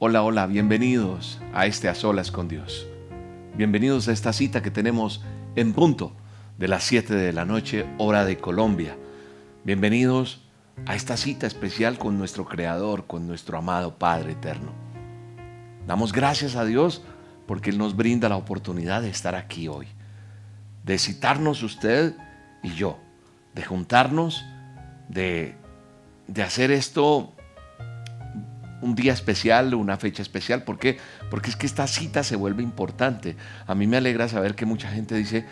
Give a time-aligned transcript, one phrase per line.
[0.00, 2.86] Hola, hola, bienvenidos a este A Solas con Dios.
[3.56, 5.24] Bienvenidos a esta cita que tenemos
[5.56, 6.12] en punto
[6.56, 8.96] de las 7 de la noche, hora de Colombia.
[9.64, 10.40] Bienvenidos
[10.86, 14.70] a esta cita especial con nuestro Creador, con nuestro amado Padre Eterno.
[15.84, 17.02] Damos gracias a Dios
[17.48, 19.88] porque Él nos brinda la oportunidad de estar aquí hoy,
[20.84, 22.14] de citarnos usted
[22.62, 23.00] y yo,
[23.52, 24.44] de juntarnos,
[25.08, 25.56] de,
[26.28, 27.32] de hacer esto
[28.80, 30.62] un día especial, una fecha especial.
[30.62, 30.98] ¿Por qué?
[31.30, 33.36] Porque es que esta cita se vuelve importante.
[33.66, 35.46] A mí me alegra saber que mucha gente dice,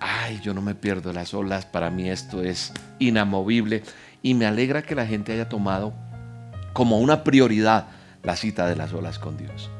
[0.00, 3.82] ay, yo no me pierdo las olas, para mí esto es inamovible.
[4.22, 5.94] Y me alegra que la gente haya tomado
[6.72, 7.88] como una prioridad
[8.22, 9.70] la cita de las olas con Dios.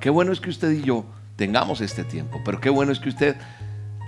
[0.00, 1.06] Qué bueno es que usted y yo
[1.36, 3.36] tengamos este tiempo, pero qué bueno es que usted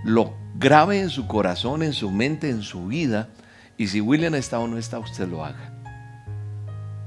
[0.05, 3.29] lo grabe en su corazón, en su mente, en su vida.
[3.77, 5.78] Y si William está o no está, usted lo haga.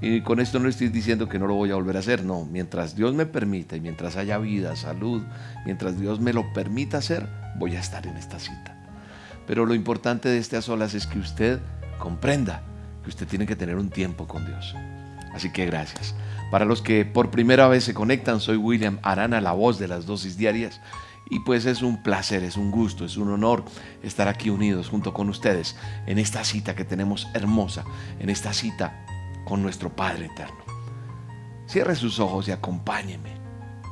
[0.02, 2.44] Y con esto no estoy diciendo que no lo voy a volver a hacer, no,
[2.46, 5.22] mientras Dios me permita y mientras haya vida, salud,
[5.64, 8.76] mientras Dios me lo permita hacer, voy a estar en esta cita.
[9.46, 11.60] Pero lo importante de este a solas es que usted
[12.00, 12.64] comprenda
[13.04, 14.76] que usted tiene que tener un tiempo con Dios.
[15.34, 16.16] Así que gracias.
[16.50, 20.06] Para los que por primera vez se conectan, soy William Arana, la voz de las
[20.08, 20.82] dosis diarias.
[21.30, 23.64] Y pues es un placer, es un gusto, es un honor
[24.04, 25.78] estar aquí unidos junto con ustedes
[26.08, 27.86] en esta cita que tenemos hermosa,
[28.20, 29.06] en esta cita
[29.46, 30.64] con nuestro Padre eterno.
[31.68, 33.34] Cierre sus ojos y acompáñeme.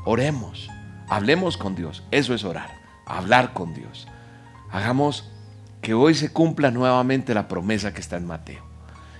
[0.06, 0.69] Oremos,
[1.08, 2.03] hablemos con Dios.
[2.11, 2.69] Eso es orar,
[3.06, 4.08] hablar con Dios.
[4.72, 5.30] Hagamos
[5.81, 8.64] que hoy se cumpla nuevamente la promesa que está en Mateo.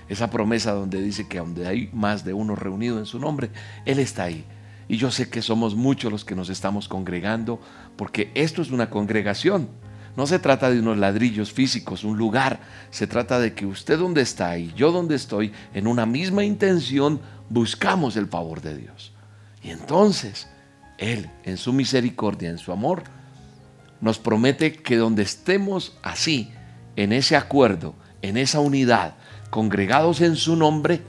[0.08, 3.50] Esa promesa donde dice que donde hay más de uno reunido en su nombre,
[3.84, 4.44] Él está ahí.
[4.88, 7.60] Y yo sé que somos muchos los que nos estamos congregando,
[7.96, 9.68] porque esto es una congregación.
[10.16, 12.60] No se trata de unos ladrillos físicos, un lugar.
[12.90, 17.20] Se trata de que usted donde está y yo donde estoy, en una misma intención,
[17.48, 19.12] buscamos el favor de Dios.
[19.62, 20.48] Y entonces,
[20.98, 23.04] Él, en su misericordia, en su amor,
[24.00, 26.50] nos promete que donde estemos así,
[26.96, 29.14] en ese acuerdo, en esa unidad,
[29.50, 31.02] congregados en su nombre,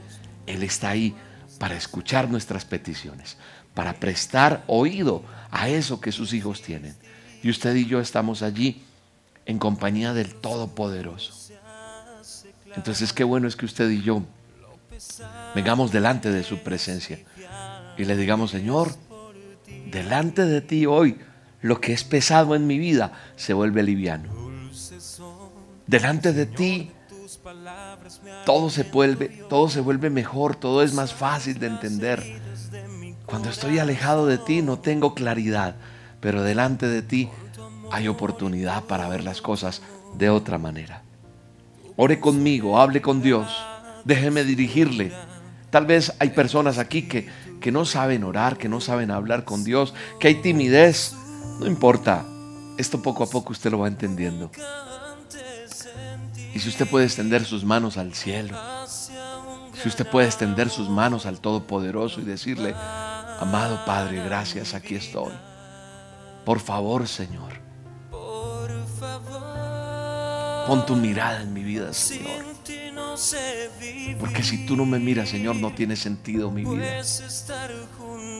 [0.46, 1.14] Él está ahí
[1.58, 3.36] para escuchar nuestras peticiones,
[3.74, 6.94] para prestar oído a eso que sus hijos tienen.
[7.42, 8.84] Y usted y yo estamos allí
[9.46, 11.32] en compañía del Todopoderoso.
[12.74, 14.22] Entonces qué bueno es que usted y yo
[15.54, 17.18] vengamos delante de su presencia
[17.98, 18.94] y le digamos, Señor,
[19.90, 21.18] delante de ti hoy
[21.60, 24.30] lo que es pesado en mi vida se vuelve liviano.
[25.86, 26.90] Delante de ti
[28.44, 32.40] todo se vuelve, todo se vuelve mejor, todo es más fácil de entender.
[33.26, 35.76] Cuando estoy alejado de ti no tengo claridad,
[36.20, 37.28] pero delante de ti
[37.92, 39.82] hay oportunidad para ver las cosas
[40.16, 41.02] de otra manera.
[41.96, 43.54] Ore conmigo, hable con Dios,
[44.04, 45.12] déjeme dirigirle.
[45.70, 47.28] Tal vez hay personas aquí que,
[47.60, 51.14] que no saben orar, que no saben hablar con Dios, que hay timidez.
[51.60, 52.24] No importa,
[52.78, 54.50] esto poco a poco usted lo va entendiendo.
[56.54, 58.56] Y si usted puede extender sus manos al cielo,
[59.74, 62.74] si usted puede extender sus manos al Todopoderoso y decirle,
[63.38, 65.32] amado Padre, gracias, aquí estoy.
[66.44, 67.61] Por favor, Señor,
[70.66, 72.44] Pon tu mirada en mi vida, Señor.
[74.18, 77.02] Porque si tú no me miras, Señor, no tiene sentido mi vida.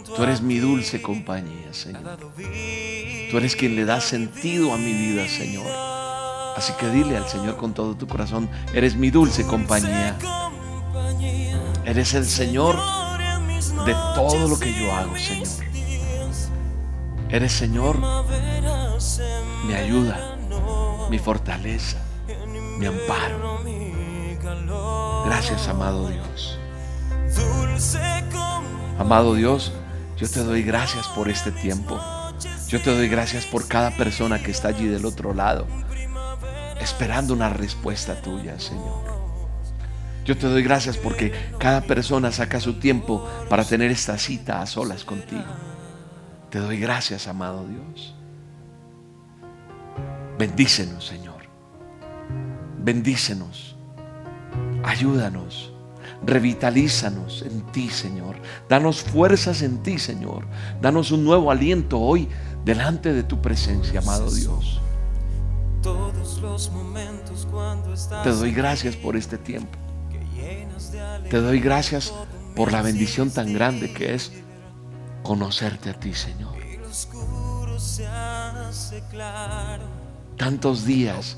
[0.05, 2.19] Tú eres mi dulce compañía, Señor.
[3.31, 5.67] Tú eres quien le da sentido a mi vida, Señor.
[6.57, 10.17] Así que dile al Señor con todo tu corazón, eres mi dulce compañía.
[11.85, 12.77] Eres el Señor
[13.85, 15.49] de todo lo que yo hago, Señor.
[17.31, 17.99] Eres, Señor,
[19.67, 20.37] mi ayuda,
[21.11, 22.12] mi fortaleza
[22.83, 23.63] mi amparo.
[25.25, 26.59] Gracias, amado Dios.
[28.99, 29.73] Amado Dios,
[30.17, 32.01] yo te doy gracias por este tiempo.
[32.69, 35.67] Yo te doy gracias por cada persona que está allí del otro lado,
[36.81, 39.13] esperando una respuesta tuya, Señor.
[40.25, 44.67] Yo te doy gracias porque cada persona saca su tiempo para tener esta cita a
[44.67, 45.45] solas contigo.
[46.51, 48.15] Te doy gracias, amado Dios.
[50.39, 51.32] Bendícenos, Señor.
[52.83, 53.77] Bendícenos,
[54.83, 55.73] ayúdanos,
[56.27, 58.37] revitalízanos en ti, Señor.
[58.69, 60.47] Danos fuerzas en ti, Señor.
[60.81, 62.29] Danos un nuevo aliento hoy
[62.65, 64.81] delante de tu presencia, amado Dios.
[68.25, 69.79] Te doy gracias por este tiempo.
[71.31, 72.13] Te doy gracias
[72.57, 74.33] por la bendición tan grande que es
[75.23, 76.53] conocerte a ti, Señor
[80.37, 81.37] tantos días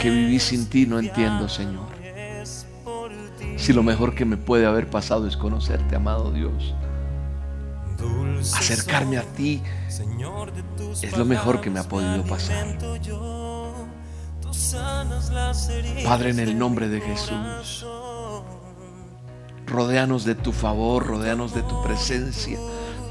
[0.00, 1.86] que viví sin ti, no entiendo, Señor.
[3.56, 6.74] si lo mejor que me puede haber pasado es conocerte, amado Dios.
[8.54, 9.62] Acercarme a ti
[11.02, 12.78] es lo mejor que me ha podido pasar.
[16.04, 17.86] Padre, en el nombre de Jesús,
[19.66, 22.58] rodéanos de tu favor, rodéanos de tu presencia,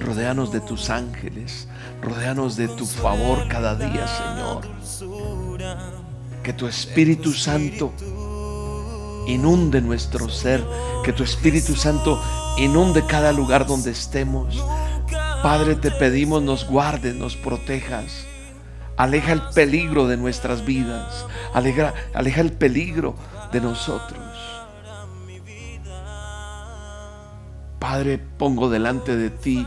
[0.01, 1.67] rodéanos de tus ángeles,
[2.01, 4.67] rodéanos de tu favor cada día, Señor.
[6.43, 7.93] Que tu Espíritu Santo
[9.27, 10.63] inunde nuestro ser,
[11.03, 12.21] que tu Espíritu Santo
[12.57, 14.63] inunde cada lugar donde estemos.
[15.43, 18.25] Padre, te pedimos nos guardes, nos protejas.
[18.97, 21.25] Aleja el peligro de nuestras vidas.
[21.53, 23.15] Aleja, aleja el peligro
[23.51, 24.19] de nosotros.
[27.79, 29.65] Padre, pongo delante de ti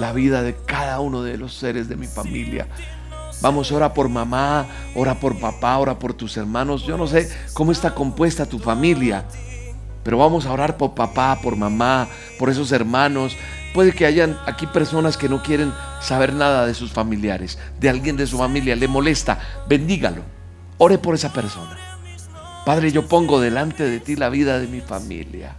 [0.00, 2.66] la vida de cada uno de los seres de mi familia.
[3.42, 6.84] Vamos, ora por mamá, ora por papá, ora por tus hermanos.
[6.84, 9.24] Yo no sé cómo está compuesta tu familia,
[10.02, 12.08] pero vamos a orar por papá, por mamá,
[12.38, 13.36] por esos hermanos.
[13.74, 18.16] Puede que hayan aquí personas que no quieren saber nada de sus familiares, de alguien
[18.16, 19.38] de su familia, le molesta.
[19.68, 20.22] Bendígalo.
[20.78, 21.76] Ore por esa persona.
[22.64, 25.56] Padre, yo pongo delante de ti la vida de mi familia.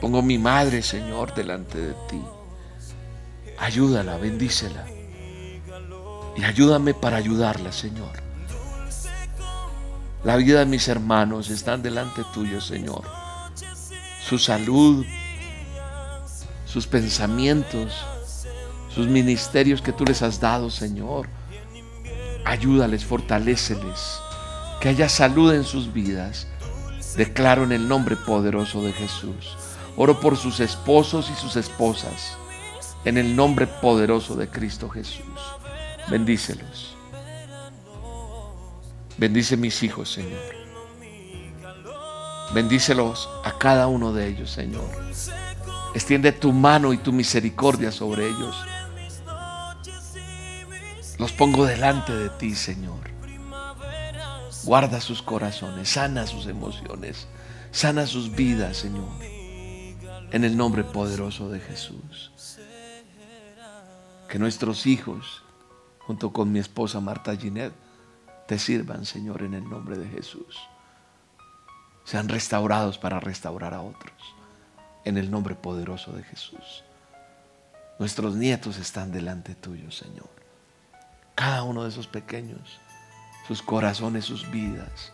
[0.00, 2.20] Pongo mi madre, Señor, delante de ti.
[3.60, 4.86] Ayúdala, bendícela.
[6.36, 8.12] Y ayúdame para ayudarla, Señor.
[10.24, 13.02] La vida de mis hermanos están delante tuyo, Señor.
[14.22, 15.04] Su salud,
[16.64, 18.04] sus pensamientos,
[18.94, 21.28] sus ministerios que tú les has dado, Señor.
[22.44, 24.20] Ayúdales, fortaléceles.
[24.80, 26.46] Que haya salud en sus vidas.
[27.16, 29.56] Declaro en el nombre poderoso de Jesús.
[29.96, 32.36] Oro por sus esposos y sus esposas.
[33.04, 35.24] En el nombre poderoso de Cristo Jesús.
[36.08, 36.96] Bendícelos.
[39.16, 40.40] Bendice mis hijos, Señor.
[42.54, 44.88] Bendícelos a cada uno de ellos, Señor.
[45.94, 48.56] Extiende tu mano y tu misericordia sobre ellos.
[51.18, 53.10] Los pongo delante de ti, Señor.
[54.64, 57.26] Guarda sus corazones, sana sus emociones,
[57.70, 59.08] sana sus vidas, Señor.
[60.30, 62.27] En el nombre poderoso de Jesús.
[64.28, 65.42] Que nuestros hijos,
[66.00, 67.72] junto con mi esposa Marta Ginet,
[68.46, 70.58] te sirvan, Señor, en el nombre de Jesús.
[72.04, 74.34] Sean restaurados para restaurar a otros.
[75.04, 76.84] En el nombre poderoso de Jesús.
[77.98, 80.28] Nuestros nietos están delante tuyo, Señor.
[81.34, 82.78] Cada uno de esos pequeños,
[83.46, 85.12] sus corazones, sus vidas.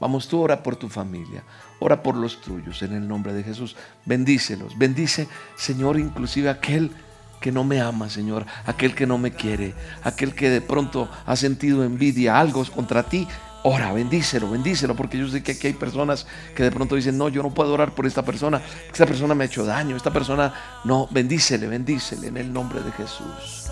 [0.00, 1.42] Vamos, tú ora por tu familia,
[1.80, 3.76] ora por los tuyos en el nombre de Jesús.
[4.04, 6.92] Bendícelos, bendice, Señor, inclusive aquel
[7.40, 11.36] que no me ama, Señor, aquel que no me quiere, aquel que de pronto ha
[11.36, 13.26] sentido envidia, algo contra ti.
[13.64, 17.28] Ora, bendícelo, bendícelo, porque yo sé que aquí hay personas que de pronto dicen, no,
[17.28, 20.80] yo no puedo orar por esta persona, esta persona me ha hecho daño, esta persona,
[20.84, 23.70] no, bendícele, bendícele en el nombre de Jesús.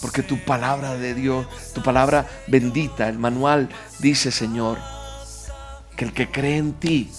[0.00, 3.68] Porque tu palabra de Dios, tu palabra bendita, el manual
[4.00, 4.78] dice, Señor,
[5.96, 7.10] que el que cree en ti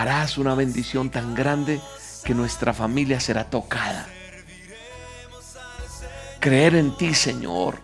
[0.00, 1.80] harás una bendición tan grande
[2.24, 4.06] que nuestra familia será tocada.
[6.40, 7.80] Creer en ti, Señor,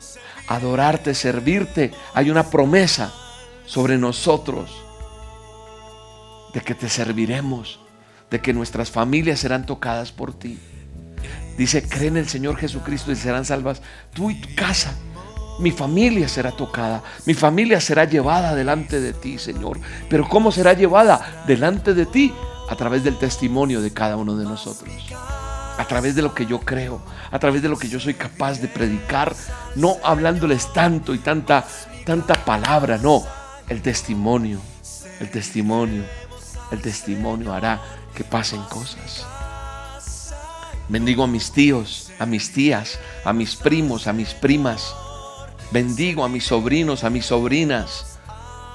[0.47, 3.13] adorarte, servirte, hay una promesa
[3.67, 4.71] sobre nosotros
[6.53, 7.81] de que te serviremos,
[8.31, 10.59] de que nuestras familias serán tocadas por ti.
[11.57, 13.81] Dice, cree en el Señor Jesucristo y serán salvas
[14.13, 14.95] tú y tu casa.
[15.59, 19.79] Mi familia será tocada, mi familia será llevada delante de ti, Señor.
[20.09, 22.33] Pero ¿cómo será llevada delante de ti?
[22.69, 24.91] A través del testimonio de cada uno de nosotros.
[25.79, 28.61] A través de lo que yo creo, a través de lo que yo soy capaz
[28.61, 29.35] de predicar,
[29.75, 31.65] no hablándoles tanto y tanta
[32.05, 33.23] tanta palabra, no,
[33.69, 34.61] el testimonio,
[35.21, 36.05] el testimonio,
[36.71, 37.81] el testimonio hará
[38.15, 39.25] que pasen cosas.
[40.89, 44.95] Bendigo a mis tíos, a mis tías, a mis primos, a mis primas.
[45.73, 48.19] Bendigo a mis sobrinos, a mis sobrinas.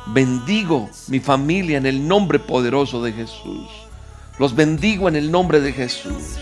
[0.07, 3.69] Bendigo mi familia en el nombre poderoso de Jesús.
[4.39, 6.39] Los bendigo en el nombre de Jesús.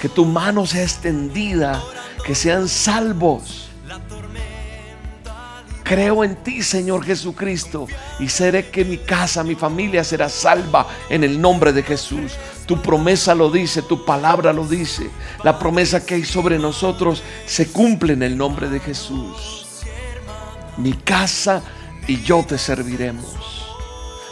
[0.00, 1.82] Que tu mano sea extendida,
[2.24, 3.68] que sean salvos.
[5.84, 7.86] Creo en ti, Señor Jesucristo,
[8.18, 12.32] y seré que mi casa, mi familia será salva en el nombre de Jesús.
[12.66, 15.10] Tu promesa lo dice, tu palabra lo dice.
[15.42, 19.66] La promesa que hay sobre nosotros se cumple en el nombre de Jesús.
[20.76, 21.62] Mi casa
[22.06, 23.36] y yo te serviremos.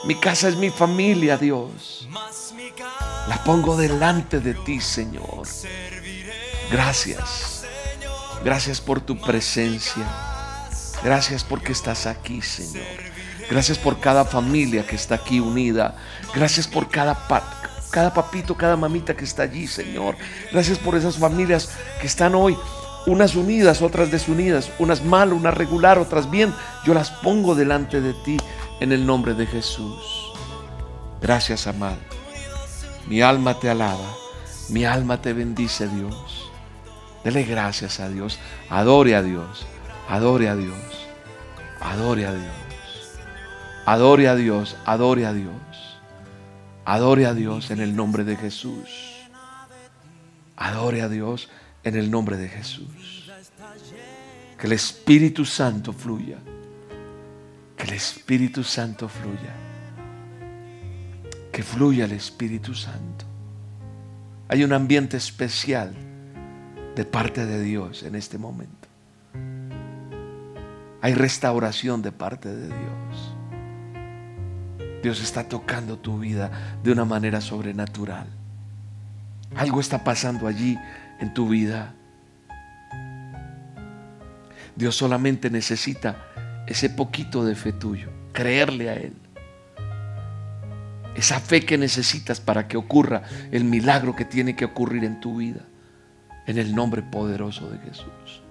[0.04, 2.08] Mi casa es mi familia, Dios.
[3.28, 5.46] La pongo delante de ti, Señor.
[6.70, 7.64] Gracias.
[8.44, 10.06] Gracias por tu presencia.
[11.02, 12.87] Gracias porque estás aquí, Señor.
[13.50, 15.96] Gracias por cada familia que está aquí unida.
[16.34, 17.26] Gracias por cada,
[17.90, 20.16] cada papito, cada mamita que está allí, Señor.
[20.52, 21.70] Gracias por esas familias
[22.00, 22.56] que están hoy
[23.06, 26.54] unas unidas, otras desunidas, unas mal, unas regular, otras bien.
[26.85, 28.37] Yo las pongo delante de ti
[28.80, 30.32] en el nombre de Jesús.
[31.20, 31.99] Gracias, amado.
[33.09, 34.14] Mi alma te alaba,
[34.68, 36.50] mi alma te bendice, Dios.
[37.25, 38.38] Dele gracias a Dios,
[38.70, 39.66] adore a Dios,
[40.09, 40.75] adore a Dios,
[41.80, 42.44] adore a Dios,
[43.85, 45.69] adore a Dios, adore a Dios, adore a Dios
[47.70, 48.88] en el nombre de Jesús.
[50.56, 51.49] Adore a Dios
[51.85, 53.30] en el nombre de Jesús.
[54.59, 56.38] Que el Espíritu Santo fluya.
[57.76, 59.54] Que el Espíritu Santo fluya.
[61.52, 63.25] Que fluya el Espíritu Santo.
[64.49, 65.94] Hay un ambiente especial
[66.97, 68.88] de parte de Dios en este momento.
[71.02, 73.39] Hay restauración de parte de Dios.
[75.02, 76.50] Dios está tocando tu vida
[76.83, 78.26] de una manera sobrenatural.
[79.57, 80.78] Algo está pasando allí
[81.21, 81.95] en tu vida.
[84.76, 86.16] Dios solamente necesita
[86.66, 89.14] ese poquito de fe tuyo, creerle a Él.
[91.16, 95.38] Esa fe que necesitas para que ocurra el milagro que tiene que ocurrir en tu
[95.38, 95.61] vida.
[96.47, 98.42] En el nombre poderoso de Jesús.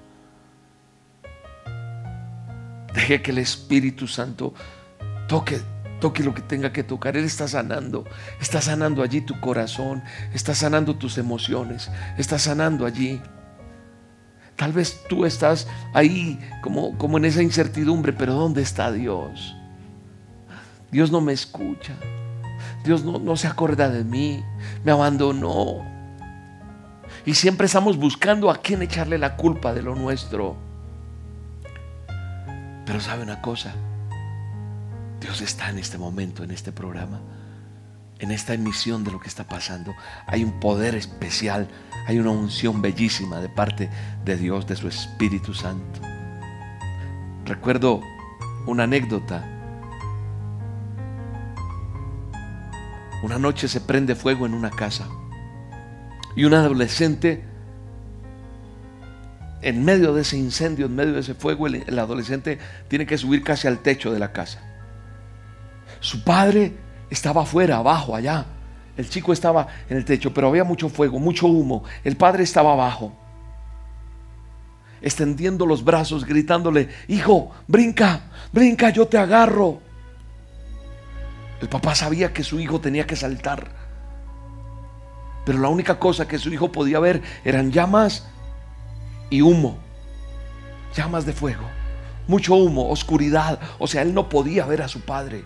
[2.94, 4.54] Deje que el Espíritu Santo
[5.28, 5.62] toque
[6.00, 7.18] Toque lo que tenga que tocar.
[7.18, 8.06] Él está sanando.
[8.40, 10.04] Está sanando allí tu corazón.
[10.34, 11.92] Está sanando tus emociones.
[12.18, 13.22] Está sanando allí.
[14.56, 19.56] Tal vez tú estás ahí como, como en esa incertidumbre, pero ¿dónde está Dios?
[20.92, 21.94] Dios no me escucha.
[22.84, 24.44] Dios no, no se acuerda de mí.
[24.84, 25.86] Me abandonó.
[27.26, 30.58] Y siempre estamos buscando a quién echarle la culpa de lo nuestro.
[32.86, 33.74] Pero sabe una cosa.
[35.20, 37.20] Dios está en este momento, en este programa,
[38.20, 39.94] en esta emisión de lo que está pasando.
[40.28, 41.68] Hay un poder especial,
[42.08, 43.90] hay una unción bellísima de parte
[44.26, 46.02] de Dios, de su Espíritu Santo.
[47.46, 48.02] Recuerdo
[48.66, 49.46] una anécdota.
[53.24, 55.08] Una noche se prende fuego en una casa
[56.36, 57.44] y un adolescente,
[59.62, 63.18] en medio de ese incendio, en medio de ese fuego, el, el adolescente tiene que
[63.18, 64.69] subir casi al techo de la casa.
[66.00, 66.78] Su padre
[67.10, 68.46] estaba afuera, abajo, allá.
[68.98, 71.84] El chico estaba en el techo, pero había mucho fuego, mucho humo.
[72.04, 73.14] El padre estaba abajo,
[75.02, 79.80] extendiendo los brazos, gritándole, hijo, brinca, brinca, yo te agarro.
[81.62, 83.70] El papá sabía que su hijo tenía que saltar,
[85.46, 88.28] pero la única cosa que su hijo podía ver eran llamas
[89.30, 89.78] y humo,
[90.96, 91.64] llamas de fuego,
[92.28, 93.60] mucho humo, oscuridad.
[93.78, 95.44] O sea, él no podía ver a su padre.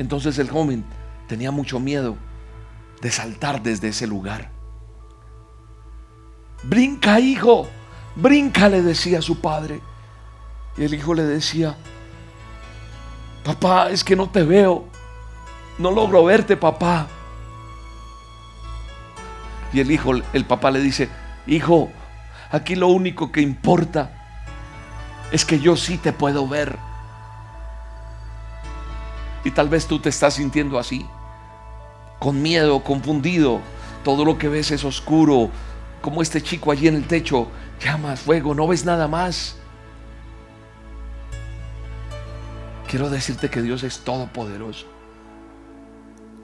[0.00, 0.82] Entonces el joven
[1.28, 2.16] tenía mucho miedo
[3.02, 4.50] de saltar desde ese lugar.
[6.62, 7.68] Brinca, hijo,
[8.16, 9.82] brinca, le decía su padre.
[10.78, 11.76] Y el hijo le decía,
[13.44, 14.86] papá, es que no te veo,
[15.76, 17.06] no logro verte, papá.
[19.70, 21.10] Y el hijo, el papá le dice,
[21.46, 21.90] hijo,
[22.50, 24.10] aquí lo único que importa
[25.30, 26.89] es que yo sí te puedo ver.
[29.44, 31.06] Y tal vez tú te estás sintiendo así,
[32.18, 33.60] con miedo, confundido.
[34.04, 35.50] Todo lo que ves es oscuro,
[36.00, 37.48] como este chico allí en el techo.
[37.82, 39.56] Llamas, fuego, no ves nada más.
[42.88, 44.86] Quiero decirte que Dios es todopoderoso,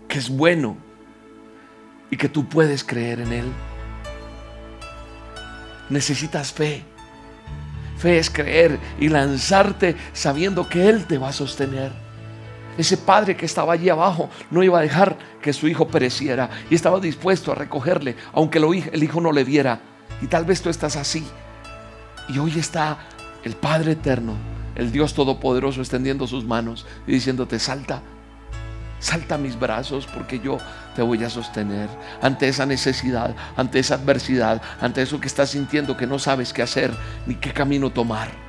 [0.09, 0.77] que es bueno
[2.11, 3.53] y que tú puedes creer en Él.
[5.91, 6.85] Necesitas fe.
[7.99, 12.06] Fe es creer y lanzarte sabiendo que Él te va a sostener.
[12.79, 16.75] Ese padre que estaba allí abajo no iba a dejar que su hijo pereciera y
[16.75, 19.81] estaba dispuesto a recogerle, aunque el hijo no le viera.
[20.21, 21.27] Y tal vez tú estás así.
[22.29, 22.99] Y hoy está
[23.45, 24.35] el Padre Eterno,
[24.75, 28.03] el Dios Todopoderoso, extendiendo sus manos y diciéndote, salta,
[28.99, 30.59] salta a mis brazos porque yo
[30.95, 31.89] te voy a sostener
[32.21, 36.63] ante esa necesidad, ante esa adversidad, ante eso que estás sintiendo que no sabes qué
[36.63, 36.93] hacer
[37.27, 38.46] ni qué camino tomar.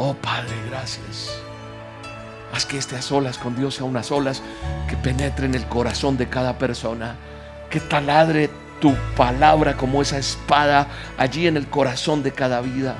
[0.00, 1.42] Oh Padre, gracias.
[2.54, 4.42] Haz que a solas con Dios sea unas olas
[4.88, 7.16] que penetre en el corazón de cada persona,
[7.68, 8.48] que taladre
[8.80, 10.86] tu palabra como esa espada
[11.18, 12.94] allí en el corazón de cada vida.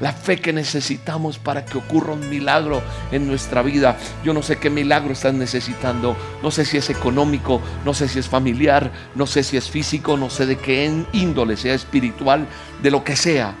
[0.00, 3.96] la fe que necesitamos para que ocurra un milagro en nuestra vida.
[4.24, 8.18] Yo no sé qué milagro estás necesitando, no sé si es económico, no sé si
[8.18, 12.46] es familiar, no sé si es físico, no sé de qué índole, sea espiritual,
[12.82, 13.54] de lo que sea.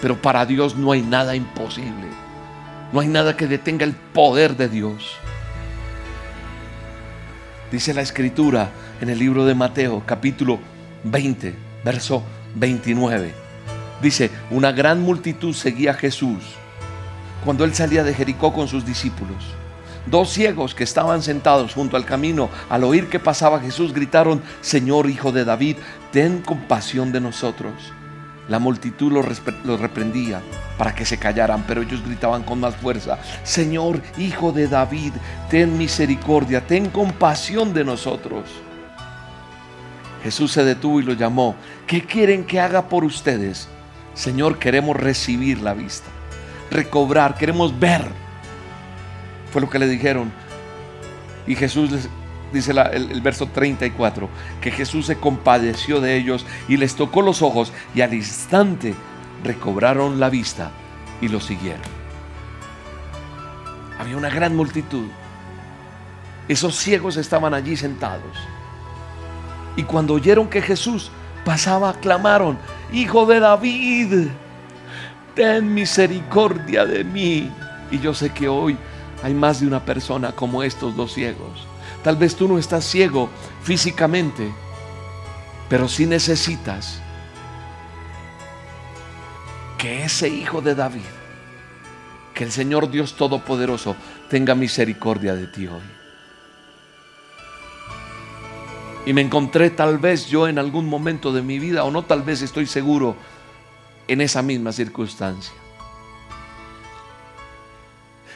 [0.00, 2.06] Pero para Dios no hay nada imposible.
[2.92, 5.16] No hay nada que detenga el poder de Dios.
[7.70, 10.58] Dice la escritura en el libro de Mateo, capítulo
[11.04, 12.22] 20, verso
[12.54, 13.48] 29
[14.00, 16.38] Dice, una gran multitud seguía a Jesús
[17.44, 19.36] cuando él salía de Jericó con sus discípulos.
[20.06, 25.08] Dos ciegos que estaban sentados junto al camino, al oír que pasaba Jesús, gritaron, Señor
[25.10, 25.76] Hijo de David,
[26.12, 27.92] ten compasión de nosotros.
[28.48, 30.40] La multitud los, reprendía
[30.78, 35.12] para que se callaran, pero ellos gritaban con más fuerza, Señor Hijo de David,
[35.50, 38.44] ten misericordia, ten compasión de nosotros.
[40.22, 41.54] Jesús se detuvo y lo llamó,
[41.86, 43.68] ¿qué quieren que haga por ustedes?
[44.14, 46.08] Señor, queremos recibir la vista,
[46.70, 48.04] recobrar, queremos ver.
[49.52, 50.32] Fue lo que le dijeron.
[51.46, 52.08] Y Jesús les
[52.52, 54.28] dice el, verso 34,
[54.60, 58.94] que Jesús se compadeció de ellos y les tocó los ojos y al instante
[59.44, 60.70] recobraron la vista
[61.20, 61.82] y lo siguieron.
[63.98, 65.06] Había una gran multitud.
[66.46, 68.38] Esos ciegos estaban allí sentados.
[69.76, 71.10] Y cuando oyeron que Jesús
[71.44, 72.58] pasaba, clamaron,
[72.92, 74.28] Hijo de David,
[75.34, 77.50] ten misericordia de mí.
[77.90, 78.76] Y yo sé que hoy
[79.22, 81.66] hay más de una persona como estos dos ciegos.
[82.02, 83.28] Tal vez tú no estás ciego
[83.62, 84.52] físicamente,
[85.68, 87.00] pero sí necesitas
[89.76, 91.00] que ese hijo de David,
[92.34, 93.96] que el Señor Dios Todopoderoso
[94.28, 95.82] tenga misericordia de ti hoy.
[99.06, 102.22] Y me encontré tal vez yo en algún momento de mi vida, o no tal
[102.22, 103.16] vez estoy seguro,
[104.06, 105.52] en esa misma circunstancia.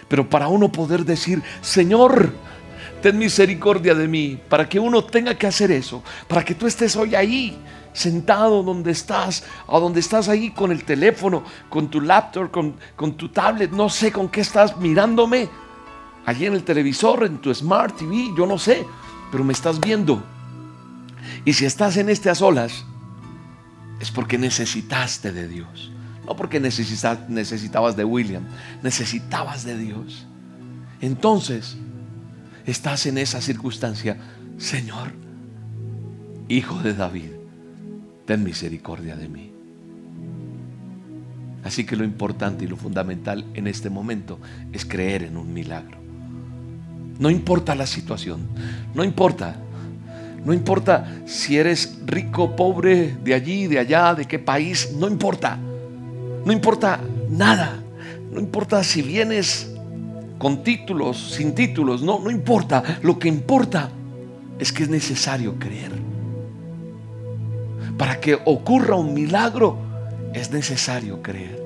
[0.09, 2.33] Pero para uno poder decir, Señor,
[3.03, 6.97] ten misericordia de mí, para que uno tenga que hacer eso, para que tú estés
[6.97, 7.59] hoy ahí,
[7.93, 13.15] sentado donde estás, o donde estás ahí con el teléfono, con tu laptop, con, con
[13.15, 15.49] tu tablet, no sé con qué estás mirándome,
[16.25, 18.87] allí en el televisor, en tu smart TV, yo no sé,
[19.31, 20.23] pero me estás viendo.
[21.45, 22.85] Y si estás en este a solas,
[24.01, 25.91] es porque necesitaste de Dios.
[26.27, 28.45] No porque necesitabas de William,
[28.83, 30.27] necesitabas de Dios.
[31.01, 31.77] Entonces,
[32.67, 34.17] estás en esa circunstancia,
[34.59, 35.13] Señor,
[36.49, 37.31] Hijo de David,
[38.27, 39.53] ten misericordia de mí.
[41.65, 44.39] Así que lo importante y lo fundamental en este momento
[44.73, 45.99] es creer en un milagro.
[47.19, 48.49] No importa la situación,
[48.95, 49.57] no importa
[50.45, 55.57] no importa si eres rico, pobre, de allí, de allá, de qué país, no importa.
[56.45, 57.81] No importa nada.
[58.33, 59.72] No importa si vienes
[60.43, 62.83] con títulos, sin títulos, no, no importa.
[63.03, 63.91] Lo que importa
[64.59, 65.93] es que es necesario creer.
[67.97, 69.79] Para que ocurra un milagro
[70.35, 71.63] es necesario creer.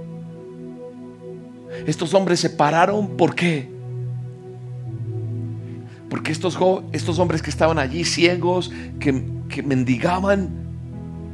[1.87, 3.67] Estos hombres se pararon, ¿por qué?
[6.11, 6.59] Porque estos,
[6.93, 10.51] estos hombres que estaban allí ciegos, que, que mendigaban,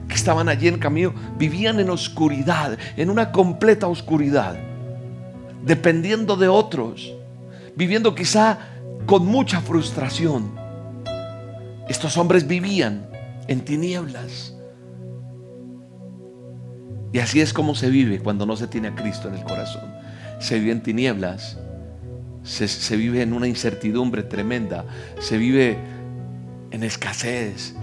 [0.07, 4.57] que estaban allí en camino, vivían en oscuridad, en una completa oscuridad,
[5.65, 7.17] dependiendo de otros,
[7.77, 8.59] viviendo quizá
[9.07, 10.53] con mucha frustración.
[11.89, 13.09] Estos hombres vivían
[13.49, 14.55] en tinieblas.
[17.13, 19.93] Y así es como se vive cuando no se tiene a Cristo en el corazón.
[20.39, 21.59] Se vive en tinieblas
[22.43, 24.85] se, vive en una incertidumbre tremenda,
[25.21, 25.79] se vive
[26.71, 27.75] en escasez,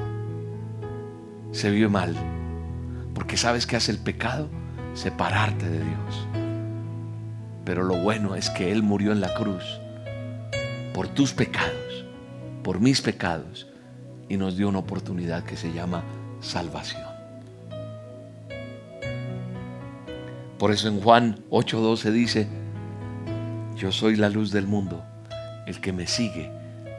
[1.52, 2.15] se vive mal.
[3.13, 4.49] Porque sabes que hace el pecado,
[4.93, 6.28] separarte de Dios.
[7.65, 9.78] Pero lo bueno es que Él murió en la cruz
[10.99, 12.03] por tus pecados,
[12.62, 13.67] por mis pecados,
[14.27, 16.03] y nos dio una oportunidad que se llama
[16.41, 17.07] salvación.
[20.57, 22.47] Por eso en Juan 8:12 dice,
[23.77, 25.01] yo soy la luz del mundo.
[25.67, 26.51] El que me sigue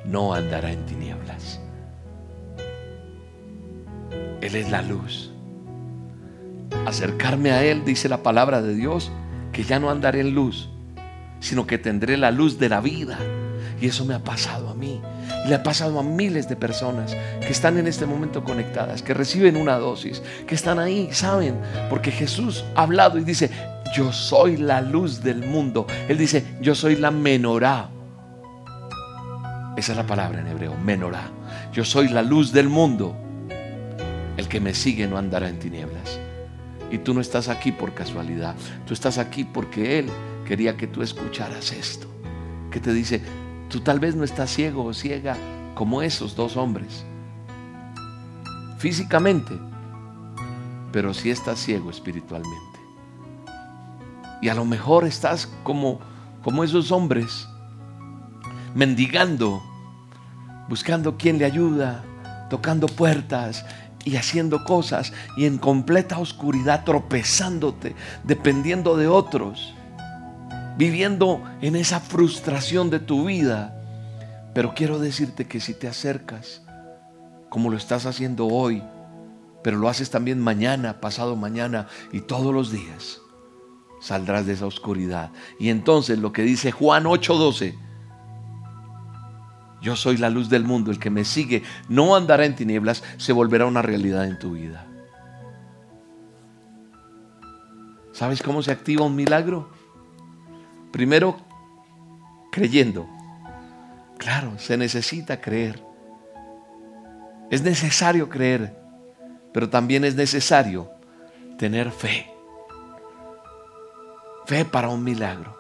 [0.06, 1.60] no andará en tinieblas.
[4.40, 5.30] Él es la luz.
[6.86, 9.12] Acercarme a Él, dice la palabra de Dios,
[9.52, 10.70] que ya no andaré en luz,
[11.40, 13.18] sino que tendré la luz de la vida.
[13.80, 15.00] Y eso me ha pasado a mí.
[15.44, 19.14] Y le ha pasado a miles de personas que están en este momento conectadas, que
[19.14, 21.56] reciben una dosis, que están ahí, saben,
[21.88, 23.50] porque Jesús ha hablado y dice,
[23.94, 25.86] yo soy la luz del mundo.
[26.08, 27.88] Él dice, yo soy la menorá.
[29.76, 31.30] Esa es la palabra en hebreo, menorá.
[31.72, 33.16] Yo soy la luz del mundo.
[34.36, 36.18] El que me sigue no andará en tinieblas.
[36.90, 38.54] Y tú no estás aquí por casualidad.
[38.86, 40.06] Tú estás aquí porque Él
[40.46, 42.08] quería que tú escucharas esto.
[42.70, 43.22] Que te dice,
[43.70, 45.36] tú tal vez no estás ciego o ciega
[45.74, 47.04] como esos dos hombres.
[48.78, 49.58] Físicamente.
[50.92, 52.80] Pero sí estás ciego espiritualmente.
[54.42, 56.00] Y a lo mejor estás como,
[56.42, 57.46] como esos hombres,
[58.74, 59.62] mendigando,
[60.68, 62.04] buscando quien le ayuda,
[62.48, 63.64] tocando puertas,
[64.04, 69.74] y haciendo cosas y en completa oscuridad tropezándote, dependiendo de otros,
[70.80, 73.76] viviendo en esa frustración de tu vida.
[74.54, 76.62] Pero quiero decirte que si te acercas,
[77.50, 78.82] como lo estás haciendo hoy,
[79.62, 83.20] pero lo haces también mañana, pasado mañana y todos los días,
[84.00, 85.32] saldrás de esa oscuridad.
[85.58, 87.74] Y entonces lo que dice Juan 8:12,
[89.82, 93.34] yo soy la luz del mundo, el que me sigue no andará en tinieblas, se
[93.34, 94.86] volverá una realidad en tu vida.
[98.12, 99.79] ¿Sabes cómo se activa un milagro?
[100.92, 101.36] Primero,
[102.52, 103.08] creyendo.
[104.18, 105.82] Claro, se necesita creer.
[107.50, 108.76] Es necesario creer,
[109.52, 110.90] pero también es necesario
[111.58, 112.30] tener fe.
[114.46, 115.56] Fe para un milagro.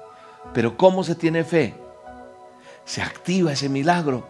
[0.52, 1.74] Pero ¿cómo se tiene fe?
[2.90, 4.28] se activa ese milagro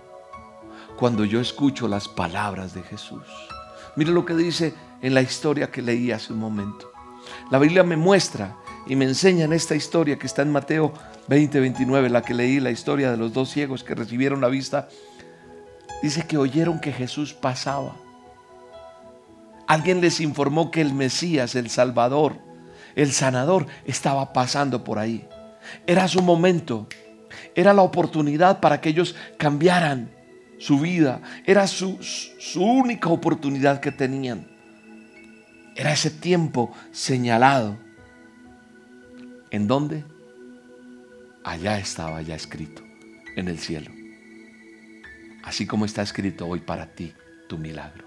[0.99, 3.25] cuando yo escucho las palabras de Jesús.
[3.97, 6.93] Mire lo que dice en la historia que leí hace un momento.
[7.51, 10.93] La Biblia me muestra y me enseña en esta historia que está en Mateo
[11.29, 14.89] 20, 29, la que leí, la historia de los dos ciegos que recibieron la vista.
[16.03, 17.97] Dice que oyeron que Jesús pasaba.
[19.67, 22.39] Alguien les informó que el Mesías, el Salvador,
[22.97, 25.29] el sanador, estaba pasando por ahí.
[25.87, 26.89] Era su momento.
[27.55, 30.11] Era la oportunidad para que ellos cambiaran
[30.59, 31.21] su vida.
[31.47, 34.49] Era su, su única oportunidad que tenían.
[35.77, 37.79] Era ese tiempo señalado.
[39.51, 40.05] ¿En dónde?
[41.45, 42.83] Allá estaba ya escrito,
[43.37, 43.91] en el cielo.
[45.43, 47.13] Así como está escrito hoy para ti
[47.49, 48.05] tu milagro.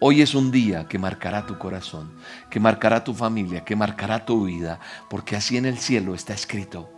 [0.00, 2.12] Hoy es un día que marcará tu corazón,
[2.50, 6.90] que marcará tu familia, que marcará tu vida, porque así en el cielo está escrito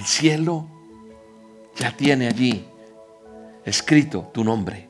[0.00, 0.68] el cielo
[1.76, 2.66] ya tiene allí
[3.64, 4.88] escrito tu nombre.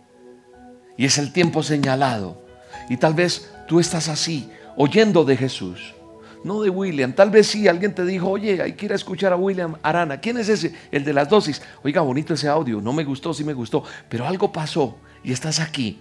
[0.96, 2.44] Y es el tiempo señalado.
[2.88, 5.94] Y tal vez tú estás así, oyendo de Jesús.
[6.42, 7.12] No de William.
[7.12, 10.20] Tal vez sí, alguien te dijo, oye, hay que ir a escuchar a William Arana.
[10.20, 10.74] ¿Quién es ese?
[10.90, 11.60] El de las dosis.
[11.82, 12.80] Oiga, bonito ese audio.
[12.80, 13.84] No me gustó, sí me gustó.
[14.08, 16.00] Pero algo pasó y estás aquí.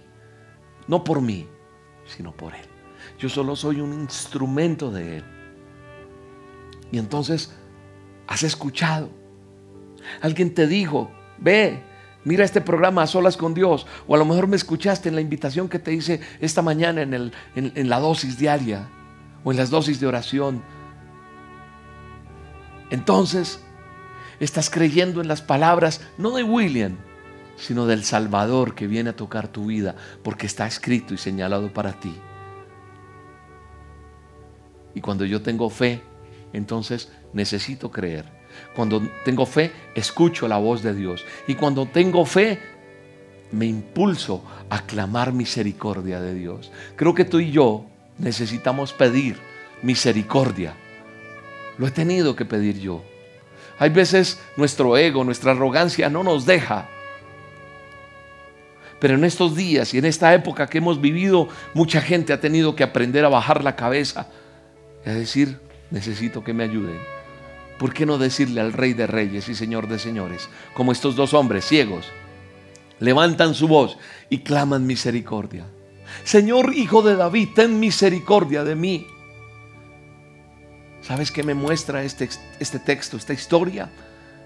[0.88, 1.46] No por mí,
[2.06, 2.64] sino por Él.
[3.18, 5.24] Yo solo soy un instrumento de Él.
[6.90, 7.52] Y entonces
[8.26, 9.10] has escuchado.
[10.22, 11.82] Alguien te dijo, ve,
[12.24, 13.86] mira este programa a solas con Dios.
[14.06, 17.14] O a lo mejor me escuchaste en la invitación que te hice esta mañana en,
[17.14, 18.88] el, en la dosis diaria
[19.44, 20.62] o en las dosis de oración.
[22.90, 23.60] Entonces,
[24.40, 26.96] estás creyendo en las palabras no de William,
[27.56, 31.92] sino del Salvador que viene a tocar tu vida, porque está escrito y señalado para
[31.92, 32.14] ti.
[34.94, 36.02] Y cuando yo tengo fe,
[36.52, 38.39] entonces necesito creer.
[38.74, 41.24] Cuando tengo fe, escucho la voz de Dios.
[41.46, 42.58] Y cuando tengo fe,
[43.52, 46.70] me impulso a clamar misericordia de Dios.
[46.96, 47.84] Creo que tú y yo
[48.18, 49.36] necesitamos pedir
[49.82, 50.74] misericordia.
[51.78, 53.02] Lo he tenido que pedir yo.
[53.78, 56.86] Hay veces nuestro ego, nuestra arrogancia no nos deja.
[59.00, 62.76] Pero en estos días y en esta época que hemos vivido, mucha gente ha tenido
[62.76, 64.28] que aprender a bajar la cabeza
[65.04, 65.58] y a decir,
[65.90, 67.19] necesito que me ayuden.
[67.80, 71.32] ¿Por qué no decirle al Rey de Reyes y Señor de Señores, como estos dos
[71.32, 72.04] hombres ciegos,
[72.98, 73.96] levantan su voz
[74.28, 75.64] y claman misericordia?
[76.22, 79.06] Señor Hijo de David, ten misericordia de mí.
[81.00, 83.90] ¿Sabes qué me muestra este, este texto, esta historia?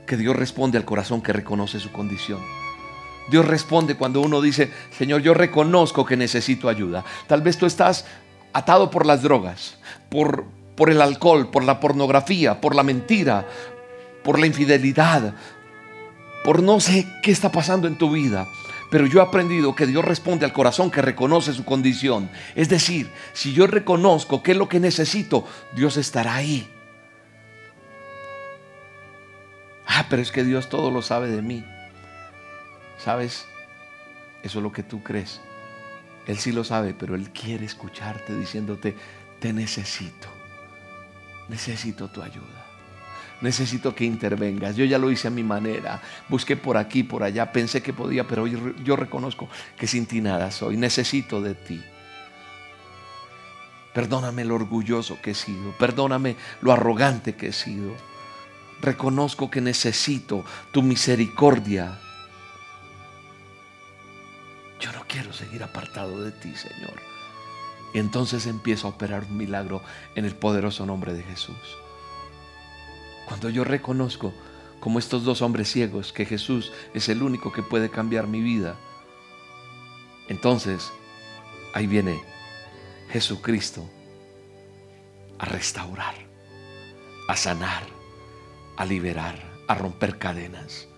[0.07, 2.39] Que Dios responde al corazón que reconoce su condición.
[3.33, 7.05] Dios responde cuando uno dice, Señor, yo reconozco que necesito ayuda.
[7.27, 8.07] Tal vez tú estás
[8.53, 9.77] atado por las drogas,
[10.09, 10.45] por,
[10.77, 13.47] por el alcohol, por la pornografía, por la mentira,
[14.23, 15.35] por la infidelidad,
[16.45, 18.47] por no sé qué está pasando en tu vida.
[18.91, 22.31] Pero yo he aprendido que Dios responde al corazón que reconoce su condición.
[22.55, 26.71] Es decir, si yo reconozco qué es lo que necesito, Dios estará ahí.
[29.87, 31.65] Ah, pero es que Dios todo lo sabe de mí.
[32.99, 33.47] ¿Sabes?
[34.43, 35.41] Eso es lo que tú crees.
[36.27, 38.97] Él sí lo sabe, pero Él quiere escucharte diciéndote,
[39.41, 40.34] te necesito
[41.49, 42.67] necesito tu ayuda.
[43.41, 44.77] Necesito que intervengas.
[44.77, 46.01] Yo ya lo hice a mi manera.
[46.29, 47.53] Busqué por aquí, por allá.
[47.53, 50.77] Pensé que podía, pero yo reconozco que sin ti nada soy.
[50.77, 51.83] Necesito de ti.
[53.93, 55.73] Perdóname lo orgulloso que he sido.
[55.73, 57.93] Perdóname lo arrogante que he sido.
[58.81, 61.99] Reconozco que necesito tu misericordia.
[64.81, 67.14] Yo no quiero seguir apartado de ti, Señor.
[67.95, 69.81] Y entonces empiezo a operar un milagro
[70.17, 71.79] en el poderoso nombre de Jesús.
[73.27, 74.35] Cuando yo reconozco,
[74.81, 78.77] como estos dos hombres ciegos, que Jesús es el único que puede cambiar mi vida,
[80.29, 80.93] entonces
[81.73, 82.21] ahí viene
[83.11, 83.89] Jesucristo
[85.39, 86.15] a restaurar,
[87.29, 87.85] a sanar,
[88.77, 90.89] a liberar, a romper cadenas.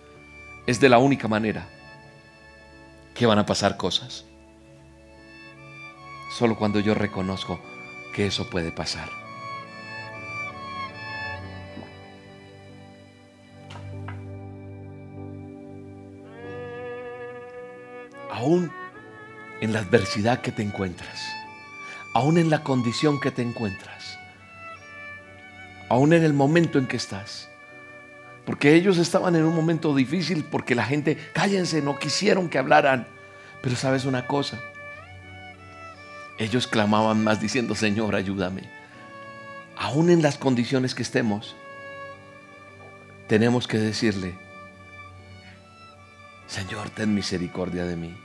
[0.65, 1.69] Es de la única manera
[3.13, 4.25] que van a pasar cosas.
[6.29, 7.59] Solo cuando yo reconozco
[8.13, 9.09] que eso puede pasar.
[18.31, 18.71] Aún
[19.61, 21.21] en la adversidad que te encuentras,
[22.13, 24.19] aún en la condición que te encuentras,
[25.89, 27.49] aún en el momento en que estás,
[28.47, 33.05] porque ellos estaban en un momento difícil porque la gente, cállense, no quisieron que hablaran.
[33.61, 34.61] Pero sabes una cosa,
[36.37, 38.69] ellos clamaban más diciendo, Señor, ayúdame.
[39.75, 41.55] Aún en las condiciones que estemos,
[43.27, 44.35] tenemos que decirle,
[46.47, 48.15] Señor, ten misericordia de mí.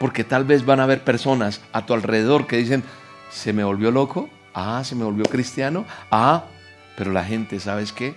[0.00, 2.82] Porque tal vez van a haber personas a tu alrededor que dicen,
[3.30, 6.46] se me volvió loco, ah, se me volvió cristiano, ah,
[6.96, 8.16] pero la gente, ¿sabes qué?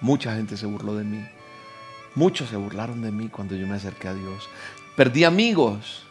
[0.00, 1.24] Mucha gente se burló de mí.
[2.14, 4.48] Muchos se burlaron de mí cuando yo me acerqué a Dios.
[4.96, 6.06] Perdí amigos.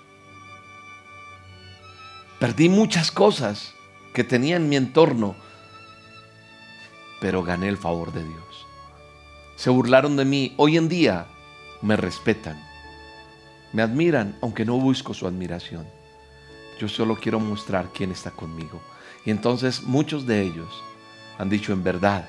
[2.39, 3.73] Perdí muchas cosas
[4.13, 5.36] que tenía en mi entorno.
[7.19, 8.65] Pero gané el favor de Dios.
[9.58, 10.54] Se burlaron de mí.
[10.56, 11.28] Hoy en día
[11.82, 12.58] me respetan.
[13.73, 15.86] Me admiran, aunque no busco su admiración.
[16.80, 18.82] Yo solo quiero mostrar quién está conmigo.
[19.25, 20.69] Y entonces muchos de ellos
[21.38, 22.28] han dicho en verdad,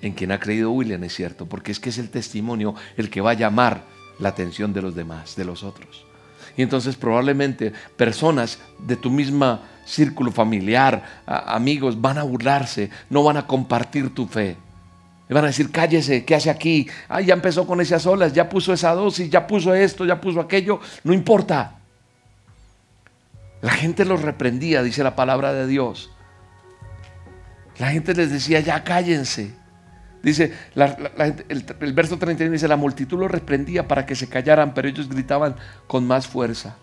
[0.00, 3.20] en quien ha creído William es cierto, porque es que es el testimonio el que
[3.20, 3.84] va a llamar
[4.18, 6.06] la atención de los demás, de los otros.
[6.56, 13.36] Y entonces probablemente personas de tu misma círculo familiar, amigos, van a burlarse, no van
[13.36, 14.56] a compartir tu fe.
[15.28, 16.88] Y van a decir, cállese, ¿qué hace aquí?
[17.08, 20.40] Ah, ya empezó con esas olas, ya puso esa dosis, ya puso esto, ya puso
[20.40, 20.80] aquello.
[21.04, 21.78] No importa.
[23.60, 26.10] La gente los reprendía, dice la palabra de Dios.
[27.78, 29.54] La gente les decía, ya cállense.
[30.22, 35.08] Dice, el, verso 31 dice, la multitud los reprendía para que se callaran, pero ellos
[35.08, 35.56] gritaban
[35.88, 36.76] con más fuerza.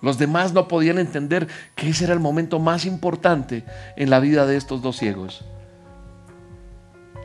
[0.00, 3.64] Los demás no podían entender que ese era el momento más importante
[3.96, 5.44] en la vida de estos dos ciegos.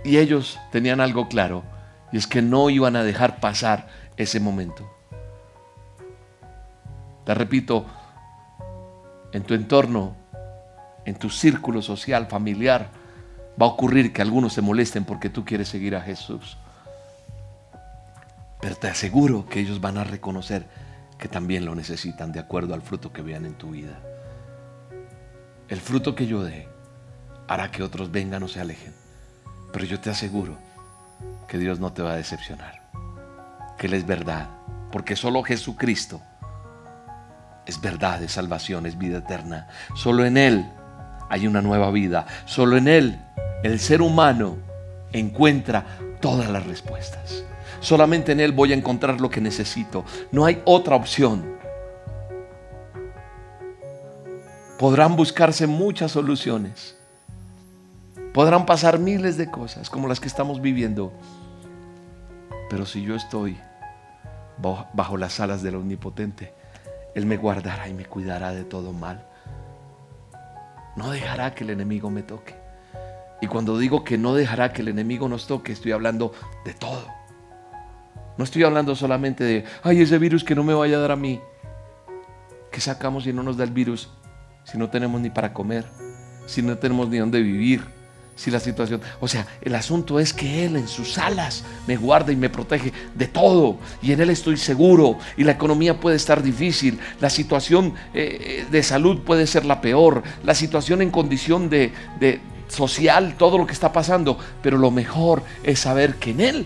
[0.03, 1.63] Y ellos tenían algo claro,
[2.11, 4.89] y es que no iban a dejar pasar ese momento.
[7.25, 7.85] Te repito,
[9.31, 10.15] en tu entorno,
[11.05, 12.89] en tu círculo social, familiar,
[13.61, 16.57] va a ocurrir que algunos se molesten porque tú quieres seguir a Jesús.
[18.61, 20.65] Pero te aseguro que ellos van a reconocer
[21.17, 23.99] que también lo necesitan de acuerdo al fruto que vean en tu vida.
[25.67, 26.67] El fruto que yo dé
[27.47, 28.93] hará que otros vengan o se alejen.
[29.71, 30.57] Pero yo te aseguro
[31.47, 32.81] que Dios no te va a decepcionar.
[33.77, 34.49] Que Él es verdad.
[34.91, 36.21] Porque solo Jesucristo
[37.65, 39.67] es verdad, es salvación, es vida eterna.
[39.95, 40.65] Solo en Él
[41.29, 42.25] hay una nueva vida.
[42.45, 43.26] Solo en Él
[43.67, 44.57] el ser humano
[45.11, 45.85] encuentra
[46.21, 47.43] todas las respuestas.
[47.79, 50.03] Solamente en Él voy a encontrar lo que necesito.
[50.31, 51.57] No hay otra opción.
[54.79, 56.95] Podrán buscarse muchas soluciones.
[58.33, 61.11] Podrán pasar miles de cosas como las que estamos viviendo.
[62.69, 63.57] Pero si yo estoy
[64.93, 66.53] bajo las alas del Omnipotente,
[67.15, 69.25] Él me guardará y me cuidará de todo mal.
[70.95, 72.56] No dejará que el enemigo me toque.
[73.41, 76.33] Y cuando digo que no dejará que el enemigo nos toque, estoy hablando
[76.65, 77.07] de todo.
[78.37, 81.15] No estoy hablando solamente de, ay, ese virus que no me vaya a dar a
[81.15, 81.39] mí.
[82.71, 84.09] ¿Qué sacamos si no nos da el virus?
[84.63, 85.85] Si no tenemos ni para comer,
[86.45, 87.83] si no tenemos ni dónde vivir,
[88.35, 89.01] si la situación...
[89.19, 92.93] O sea, el asunto es que Él en sus alas me guarda y me protege
[93.15, 93.77] de todo.
[94.01, 95.17] Y en Él estoy seguro.
[95.35, 96.99] Y la economía puede estar difícil.
[97.19, 100.21] La situación eh, eh, de salud puede ser la peor.
[100.43, 105.43] La situación en condición de, de social, todo lo que está pasando, pero lo mejor
[105.63, 106.65] es saber que en Él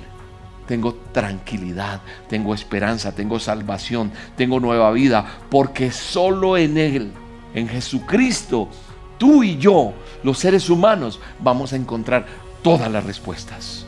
[0.68, 7.12] tengo tranquilidad, tengo esperanza, tengo salvación, tengo nueva vida, porque solo en Él,
[7.54, 8.70] en Jesucristo,
[9.18, 12.26] tú y yo, los seres humanos, vamos a encontrar
[12.64, 13.86] todas las respuestas.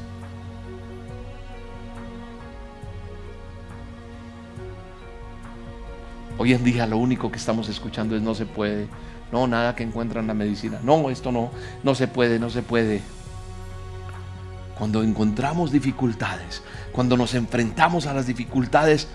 [6.37, 8.87] Hoy en día lo único que estamos escuchando es no se puede.
[9.33, 10.79] No, nada que encuentran la medicina.
[10.83, 11.49] No, esto no.
[11.81, 13.01] No se puede, no se puede.
[14.77, 19.07] Cuando encontramos dificultades, cuando nos enfrentamos a las dificultades,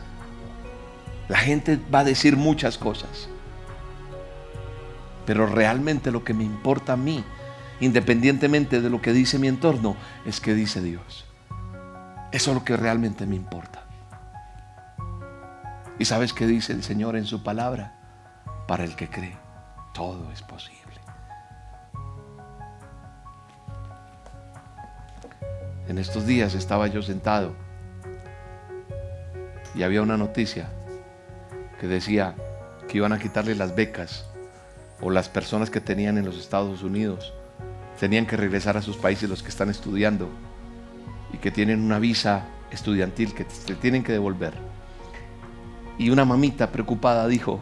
[1.28, 3.28] la gente va a decir muchas cosas.
[5.24, 7.22] Pero realmente lo que me importa a mí,
[7.78, 9.94] independientemente de lo que dice mi entorno,
[10.26, 11.26] es que dice Dios.
[12.32, 13.84] Eso es lo que realmente me importa.
[15.96, 17.94] ¿Y sabes qué dice el Señor en su palabra?
[18.66, 19.36] Para el que cree,
[19.98, 20.94] todo es posible.
[25.88, 27.52] En estos días estaba yo sentado
[29.74, 30.68] y había una noticia
[31.80, 32.36] que decía
[32.86, 34.24] que iban a quitarle las becas
[35.00, 37.34] o las personas que tenían en los Estados Unidos
[37.98, 40.28] tenían que regresar a sus países los que están estudiando
[41.32, 44.54] y que tienen una visa estudiantil que se tienen que devolver.
[45.98, 47.58] Y una mamita preocupada dijo,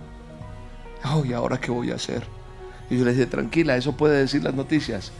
[1.24, 2.24] ¿y ahora qué voy a hacer?
[2.90, 5.12] Y yo le dije, tranquila, eso puede decir las noticias,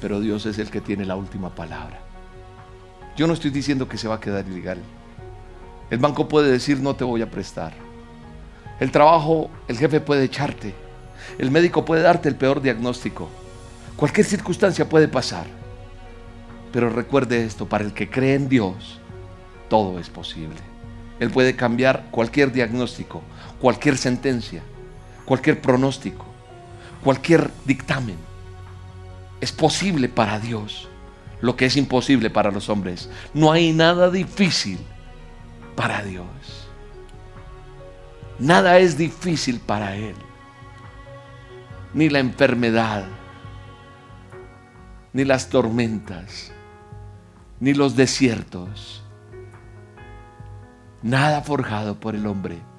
[0.00, 2.00] pero Dios es el que tiene la última palabra.
[3.16, 4.78] Yo no estoy diciendo que se va a quedar ilegal.
[5.90, 7.72] El banco puede decir, no te voy a prestar.
[8.78, 10.74] El trabajo, el jefe puede echarte.
[11.38, 13.28] El médico puede darte el peor diagnóstico.
[13.96, 15.46] Cualquier circunstancia puede pasar.
[16.72, 19.00] Pero recuerde esto, para el que cree en Dios,
[19.68, 20.56] todo es posible.
[21.18, 23.22] Él puede cambiar cualquier diagnóstico,
[23.60, 24.62] cualquier sentencia,
[25.30, 26.26] cualquier pronóstico,
[27.04, 28.16] cualquier dictamen.
[29.40, 30.88] Es posible para Dios
[31.40, 33.08] lo que es imposible para los hombres.
[33.32, 34.80] No hay nada difícil
[35.76, 36.26] para Dios.
[38.40, 40.16] Nada es difícil para Él.
[41.94, 43.04] Ni la enfermedad,
[45.12, 46.50] ni las tormentas,
[47.60, 49.04] ni los desiertos.
[51.04, 52.69] Nada forjado por el hombre.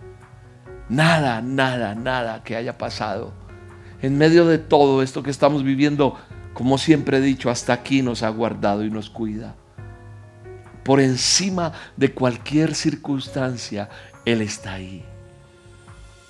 [0.92, 3.32] Nada, nada, nada que haya pasado.
[4.02, 6.18] En medio de todo esto que estamos viviendo,
[6.54, 9.56] como siempre he dicho, hasta aquí nos ha guardado y nos cuida.
[10.84, 13.88] Por encima de cualquier circunstancia,
[14.26, 15.06] Él está ahí.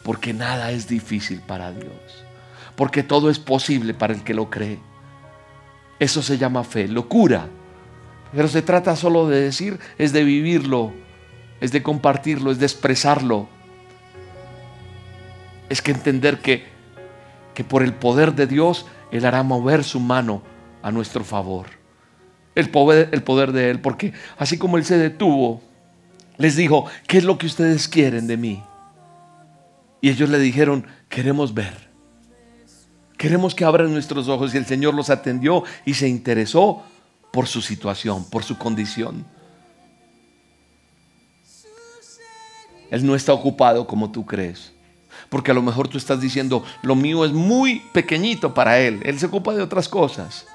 [0.04, 2.24] Porque nada es difícil para Dios.
[2.76, 4.78] Porque todo es posible para el que lo cree.
[5.98, 7.48] Eso se llama fe, locura.
[8.32, 10.94] Pero se trata solo de decir, es de vivirlo,
[11.62, 13.50] es de compartirlo, es de expresarlo.
[15.72, 16.66] Es que entender que,
[17.54, 20.42] que por el poder de Dios, Él hará mover su mano
[20.84, 21.68] a nuestro favor.
[22.56, 25.62] El poder, el poder de Él, porque así como Él se detuvo,
[26.36, 28.62] les dijo, ¿qué es lo que ustedes quieren de mí?
[30.02, 31.90] Y ellos le dijeron, queremos ver.
[33.18, 36.84] Queremos que abran nuestros ojos y el Señor los atendió y se interesó
[37.32, 39.26] por su situación, por su condición.
[42.90, 44.74] Él no está ocupado como tú crees.
[45.32, 49.00] Porque a lo mejor tú estás diciendo, lo mío es muy pequeñito para Él.
[49.06, 50.46] Él se ocupa de otras cosas.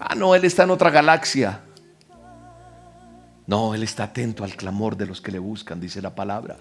[0.00, 1.60] Ah, no, Él está en otra galaxia.
[3.46, 6.56] No, Él está atento al clamor de los que le buscan, dice la palabra.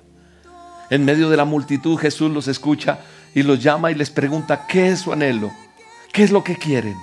[0.92, 3.00] En medio de la multitud Jesús los escucha
[3.34, 5.52] y los llama y les pregunta, ¿qué es su anhelo?
[6.14, 6.96] ¿Qué es lo que quieren?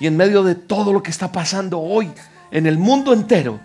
[0.00, 2.10] Y en medio de todo lo que está pasando hoy
[2.50, 3.58] en el mundo entero,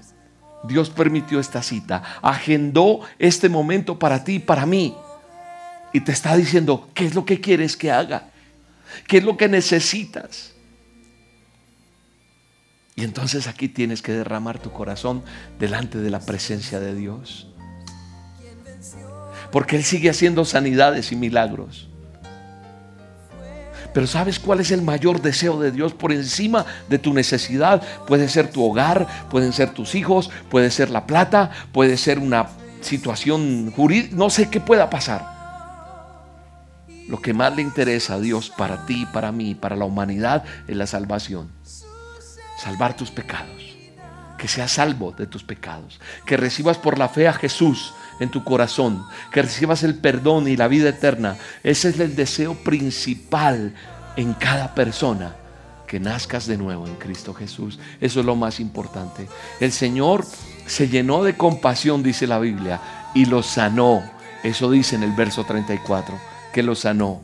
[0.63, 4.95] Dios permitió esta cita, agendó este momento para ti y para mí.
[5.95, 8.27] Y te está diciendo, ¿qué es lo que quieres que haga?
[9.07, 10.51] ¿Qué es lo que necesitas?
[12.97, 15.23] Y entonces aquí tienes que derramar tu corazón
[15.57, 17.47] delante de la presencia de Dios.
[19.53, 21.87] Porque Él sigue haciendo sanidades y milagros.
[23.93, 27.81] Pero ¿sabes cuál es el mayor deseo de Dios por encima de tu necesidad?
[28.05, 32.49] Puede ser tu hogar, pueden ser tus hijos, puede ser la plata, puede ser una
[32.81, 35.34] situación jurídica, no sé qué pueda pasar.
[37.07, 40.75] Lo que más le interesa a Dios para ti, para mí, para la humanidad es
[40.75, 41.49] la salvación.
[42.57, 43.75] Salvar tus pecados.
[44.37, 45.99] Que seas salvo de tus pecados.
[46.25, 50.55] Que recibas por la fe a Jesús en tu corazón, que recibas el perdón y
[50.55, 51.37] la vida eterna.
[51.63, 53.73] Ese es el deseo principal
[54.15, 55.35] en cada persona,
[55.87, 57.79] que nazcas de nuevo en Cristo Jesús.
[57.99, 59.27] Eso es lo más importante.
[59.59, 60.25] El Señor
[60.65, 62.81] se llenó de compasión, dice la Biblia,
[63.13, 64.03] y lo sanó.
[64.43, 66.15] Eso dice en el verso 34,
[66.55, 67.21] que lo sanó.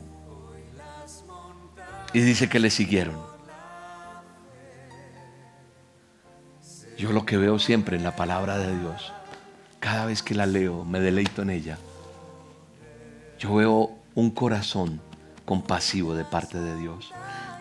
[2.11, 3.15] Y dice que le siguieron.
[6.97, 9.13] Yo lo que veo siempre en la palabra de Dios
[9.79, 11.77] cada vez que la leo, me deleito en ella.
[13.39, 14.99] Yo veo un corazón
[15.45, 17.13] compasivo de parte de Dios.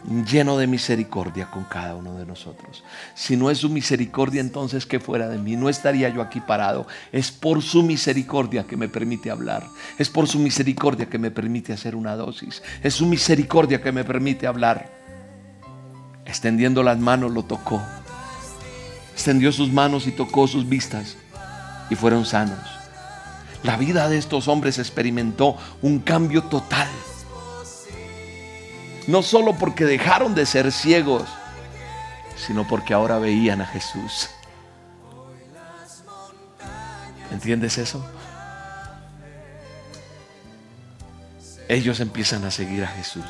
[0.04, 2.82] Lleno de misericordia con cada uno de nosotros.
[3.14, 6.86] Si no es su misericordia, entonces que fuera de mí, no estaría yo aquí parado.
[7.12, 9.66] Es por su misericordia que me permite hablar.
[9.98, 12.62] Es por su misericordia que me permite hacer una dosis.
[12.82, 14.90] Es su misericordia que me permite hablar.
[16.24, 17.82] Extendiendo las manos lo tocó.
[19.12, 21.16] Extendió sus manos y tocó sus vistas
[21.90, 22.58] y fueron sanos.
[23.62, 26.88] La vida de estos hombres experimentó un cambio total
[29.10, 31.28] no solo porque dejaron de ser ciegos,
[32.36, 34.30] sino porque ahora veían a Jesús.
[37.32, 38.04] ¿Entiendes eso?
[41.68, 43.24] Ellos empiezan a seguir a Jesús.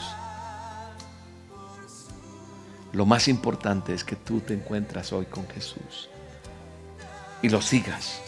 [2.92, 6.10] Lo más importante es que tú te encuentras hoy con Jesús
[7.40, 8.20] y lo sigas.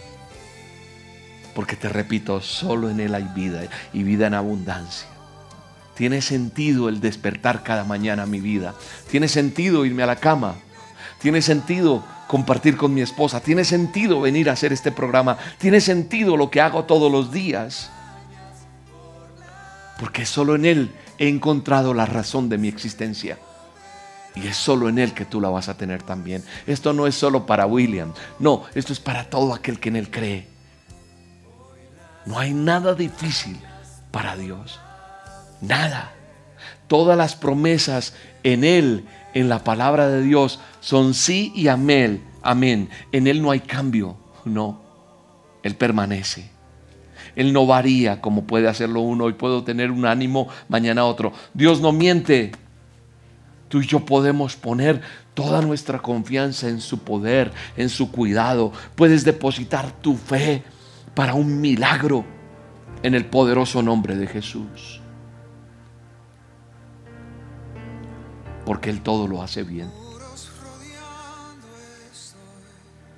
[1.55, 5.12] Porque te repito, solo en Él hay vida y vida en abundancia.
[5.95, 8.75] Tiene sentido el despertar cada mañana mi vida.
[9.11, 10.55] Tiene sentido irme a la cama.
[11.21, 13.41] Tiene sentido compartir con mi esposa.
[13.41, 15.37] Tiene sentido venir a hacer este programa.
[15.59, 17.91] Tiene sentido lo que hago todos los días.
[20.01, 23.39] Porque solo en Él he encontrado la razón de mi existencia.
[24.35, 26.43] Y es solo en Él que tú la vas a tener también.
[26.67, 28.13] Esto no es solo para William.
[28.39, 30.49] No, esto es para todo aquel que en Él cree.
[32.25, 33.61] No hay nada difícil
[34.11, 34.81] para Dios.
[35.63, 36.13] Nada.
[36.89, 42.23] Todas las promesas en Él, en la palabra de Dios, son sí y amén.
[42.43, 42.91] Amén.
[43.13, 44.17] En Él no hay cambio.
[44.45, 44.83] No.
[45.63, 46.51] Él permanece.
[47.37, 49.25] Él no varía como puede hacerlo uno.
[49.25, 51.33] Hoy puedo tener un ánimo, mañana otro.
[51.55, 52.53] Dios no miente.
[53.69, 55.01] Tú y yo podemos poner
[55.33, 58.73] toda nuestra confianza en su poder, en su cuidado.
[58.97, 60.63] Puedes depositar tu fe
[61.15, 62.25] para un milagro
[63.03, 65.02] en el poderoso nombre de Jesús.
[68.65, 69.91] Porque Él todo lo hace bien.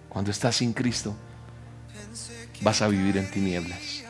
[0.09, 1.15] Cuando estás sin Cristo,
[2.63, 4.05] vas a vivir en tinieblas.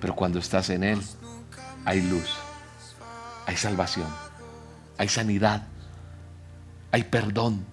[0.00, 1.02] Pero cuando estás en Él,
[1.84, 2.30] hay luz,
[3.46, 4.08] hay salvación,
[4.98, 5.66] hay sanidad,
[6.90, 7.64] hay perdón,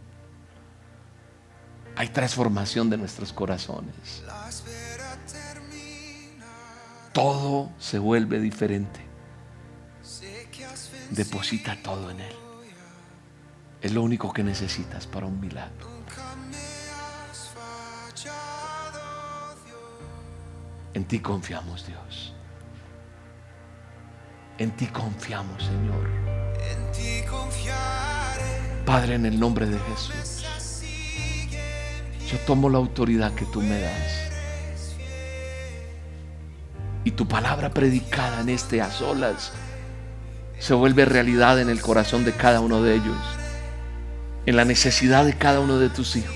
[1.96, 4.24] hay transformación de nuestros corazones.
[7.14, 9.09] Todo se vuelve diferente.
[11.12, 12.36] Deposita todo en Él.
[13.82, 15.88] Es lo único que necesitas para un milagro.
[20.94, 22.34] En ti confiamos, Dios.
[24.58, 26.10] En ti confiamos, Señor.
[26.70, 27.24] En ti
[28.86, 30.46] Padre, en el nombre de Jesús.
[32.30, 34.32] Yo tomo la autoridad que tú me das.
[37.06, 39.54] Y tu palabra predicada en este a solas
[40.60, 43.18] se vuelve realidad en el corazón de cada uno de ellos,
[44.46, 46.36] en la necesidad de cada uno de tus hijos.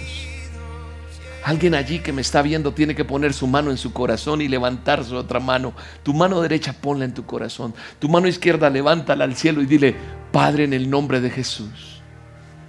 [1.43, 4.47] Alguien allí que me está viendo tiene que poner su mano en su corazón y
[4.47, 5.73] levantar su otra mano.
[6.01, 7.75] Tu mano derecha ponla en tu corazón.
[7.99, 9.93] Tu mano izquierda levántala al cielo y dile,
[10.31, 12.01] Padre, en el nombre de Jesús,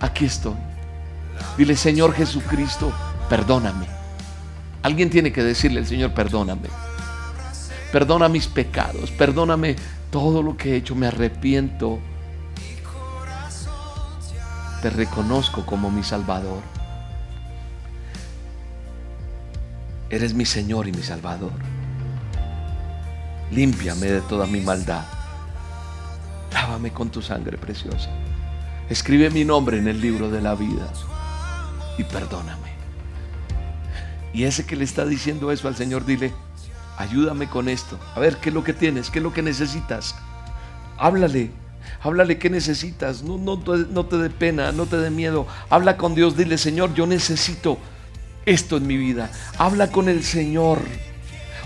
[0.01, 0.57] aquí estoy.
[1.57, 2.93] Dile, Señor Jesucristo,
[3.29, 3.87] perdóname.
[4.83, 6.69] Alguien tiene que decirle al Señor, perdóname.
[7.93, 9.77] Perdona mis pecados, perdóname
[10.15, 11.99] todo lo que he hecho, me arrepiento.
[14.81, 16.63] Te reconozco como mi Salvador.
[20.11, 21.51] Eres mi Señor y mi Salvador.
[23.51, 25.05] Límpiame de toda mi maldad.
[26.53, 28.09] Lávame con tu sangre preciosa.
[28.89, 30.93] Escribe mi nombre en el libro de la vida
[31.99, 32.71] y perdóname.
[34.33, 36.33] Y ese que le está diciendo eso al Señor, dile,
[36.97, 37.99] ayúdame con esto.
[38.15, 39.11] A ver, ¿qué es lo que tienes?
[39.11, 40.15] ¿Qué es lo que necesitas?
[40.99, 41.51] Háblale.
[42.03, 43.23] Háblale qué necesitas.
[43.23, 45.47] No, no, no te dé pena, no te dé miedo.
[45.71, 46.37] Habla con Dios.
[46.37, 47.79] Dile, Señor, yo necesito
[48.47, 49.31] esto en mi vida.
[49.59, 50.81] Habla con el Señor.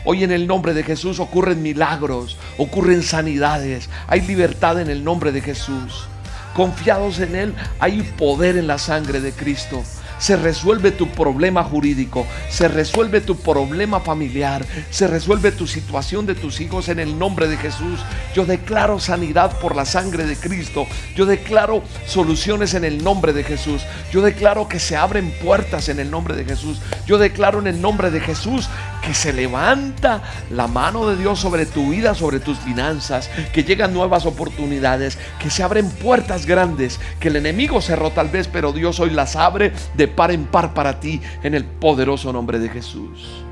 [0.05, 5.33] Hoy en el nombre de Jesús ocurren milagros, ocurren sanidades, hay libertad en el nombre
[5.33, 6.07] de Jesús.
[6.55, 9.83] Confiados en Él, hay poder en la sangre de Cristo
[10.19, 16.35] se resuelve tu problema jurídico, se resuelve tu problema familiar, se resuelve tu situación de
[16.35, 18.01] tus hijos en el nombre de Jesús.
[18.35, 20.87] Yo declaro sanidad por la sangre de Cristo.
[21.14, 23.83] Yo declaro soluciones en el nombre de Jesús.
[24.12, 26.81] Yo declaro que se abren puertas en el nombre de Jesús.
[27.07, 28.69] Yo declaro en el nombre de Jesús
[29.09, 33.94] que se levanta la mano de Dios sobre tu vida, sobre tus finanzas, que llegan
[33.94, 39.00] nuevas oportunidades, que se abren puertas grandes, que el enemigo cerró tal vez, pero Dios
[39.00, 43.47] hoy las abre de par en par para ti en el poderoso nombre de Jesús.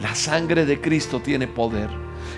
[0.00, 1.88] La sangre de Cristo tiene poder.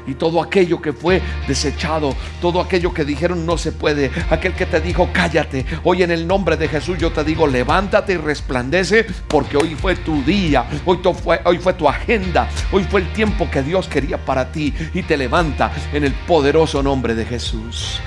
[0.07, 4.67] Y todo aquello que fue desechado, todo aquello que dijeron no se puede, aquel que
[4.67, 9.05] te dijo cállate, hoy en el nombre de Jesús yo te digo levántate y resplandece
[9.29, 13.51] porque hoy fue tu día, hoy, fue, hoy fue tu agenda, hoy fue el tiempo
[13.51, 18.01] que Dios quería para ti y te levanta en el poderoso nombre de Jesús.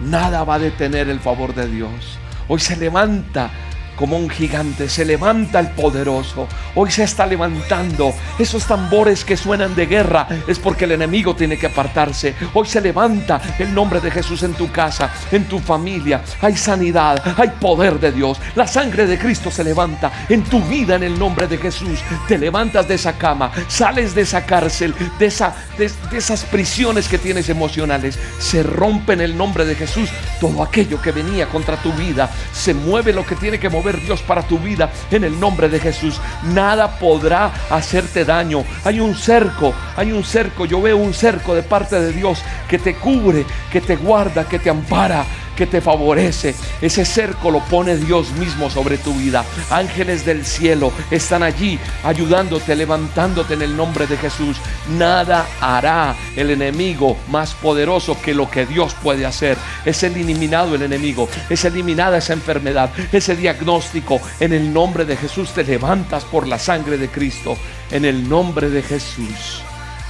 [0.00, 2.18] Nada va a detener el favor de Dios.
[2.48, 3.50] Hoy se levanta
[3.96, 6.46] como un gigante, se levanta el poderoso.
[6.74, 8.12] Hoy se está levantando.
[8.38, 12.34] Esos tambores que suenan de guerra es porque el enemigo tiene que apartarse.
[12.54, 16.22] Hoy se levanta el nombre de Jesús en tu casa, en tu familia.
[16.40, 18.38] Hay sanidad, hay poder de Dios.
[18.54, 22.00] La sangre de Cristo se levanta en tu vida en el nombre de Jesús.
[22.28, 27.18] Te levantas de esa cama, sales de esa cárcel, de, esa, de, esas prisiones que
[27.18, 28.18] tienes emocionales.
[28.38, 32.30] Se rompe en el nombre de Jesús todo aquello que venía contra tu vida.
[32.52, 35.80] Se mueve lo que tiene que mover Dios para tu vida en el nombre de
[35.80, 36.20] Jesús.
[36.52, 38.64] Nada podrá hacerte daño.
[38.84, 40.66] Hay un cerco, hay un cerco.
[40.66, 44.58] Yo veo un cerco de parte de Dios que te cubre, que te guarda, que
[44.58, 45.24] te ampara
[45.56, 46.54] que te favorece.
[46.80, 49.44] Ese cerco lo pone Dios mismo sobre tu vida.
[49.70, 54.58] Ángeles del cielo están allí ayudándote, levantándote en el nombre de Jesús.
[54.96, 59.56] Nada hará el enemigo más poderoso que lo que Dios puede hacer.
[59.84, 64.20] Es eliminado el enemigo, es eliminada esa enfermedad, ese diagnóstico.
[64.38, 67.56] En el nombre de Jesús te levantas por la sangre de Cristo.
[67.90, 69.62] En el nombre de Jesús.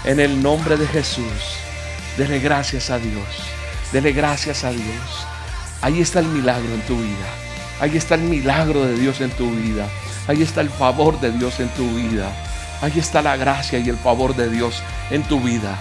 [0.05, 1.59] En el nombre de Jesús.
[2.17, 3.27] Dele gracias a Dios.
[3.93, 5.26] Dele gracias a Dios.
[5.83, 7.27] Ahí está el milagro en tu vida.
[7.81, 9.87] Ahí está el milagro de Dios en tu vida.
[10.27, 12.31] Ahí está el favor de Dios en tu vida.
[12.81, 15.79] Ahí está la gracia y el favor de Dios en tu vida.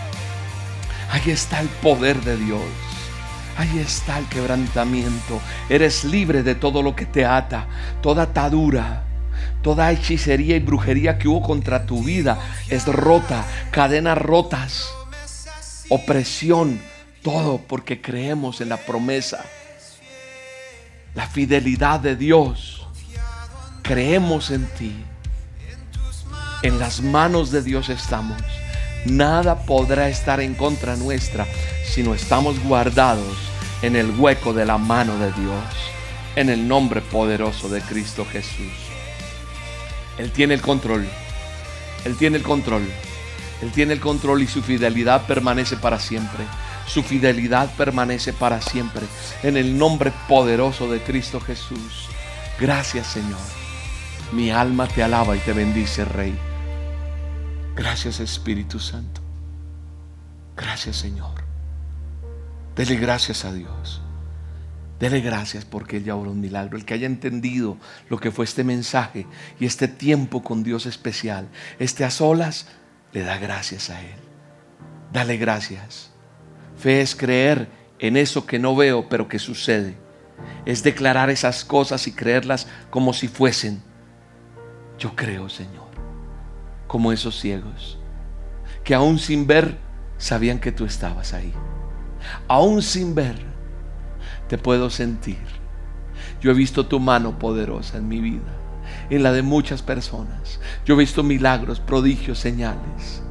[1.11, 2.61] Ahí está el poder de Dios.
[3.57, 5.39] Ahí está el quebrantamiento.
[5.69, 7.67] Eres libre de todo lo que te ata,
[8.01, 9.03] toda atadura,
[9.61, 12.37] toda hechicería y brujería que hubo contra tu vida
[12.69, 14.89] es rota, cadenas rotas,
[15.87, 16.81] opresión,
[17.23, 19.45] todo porque creemos en la promesa
[21.16, 22.86] la fidelidad de Dios.
[23.82, 24.93] Creemos en ti.
[26.61, 28.41] En las manos de Dios estamos.
[29.05, 31.47] Nada podrá estar en contra nuestra
[31.86, 33.38] si no estamos guardados
[33.82, 35.63] en el hueco de la mano de Dios.
[36.36, 38.74] En el nombre poderoso de Cristo Jesús.
[40.18, 41.07] Él tiene el control.
[42.03, 42.84] Él tiene el control.
[43.61, 46.43] Él tiene el control y su fidelidad permanece para siempre.
[46.88, 49.05] Su fidelidad permanece para siempre.
[49.43, 52.09] En el nombre poderoso de Cristo Jesús.
[52.59, 53.39] Gracias Señor.
[54.31, 56.36] Mi alma te alaba y te bendice, Rey.
[57.75, 59.21] Gracias Espíritu Santo.
[60.55, 61.43] Gracias Señor.
[62.75, 64.01] Dele gracias a Dios.
[64.99, 66.77] Dele gracias porque Él ya oró un milagro.
[66.77, 67.77] El que haya entendido
[68.09, 69.27] lo que fue este mensaje
[69.59, 72.67] y este tiempo con Dios especial, este a solas,
[73.11, 74.15] le da gracias a Él.
[75.11, 76.14] Dale gracias.
[76.78, 77.69] Fe es creer
[77.99, 79.97] en eso que no veo, pero que sucede.
[80.65, 83.82] Es declarar esas cosas y creerlas como si fuesen.
[84.97, 85.88] Yo creo, Señor,
[86.88, 87.99] como esos ciegos,
[88.84, 89.78] que aún sin ver,
[90.17, 91.53] sabían que tú estabas ahí.
[92.47, 93.36] Aún sin ver,
[94.47, 95.43] te puedo sentir.
[96.41, 98.53] Yo he visto tu mano poderosa en mi vida,
[99.09, 100.59] en la de muchas personas.
[100.86, 103.24] Yo he visto milagros, prodigios, señales.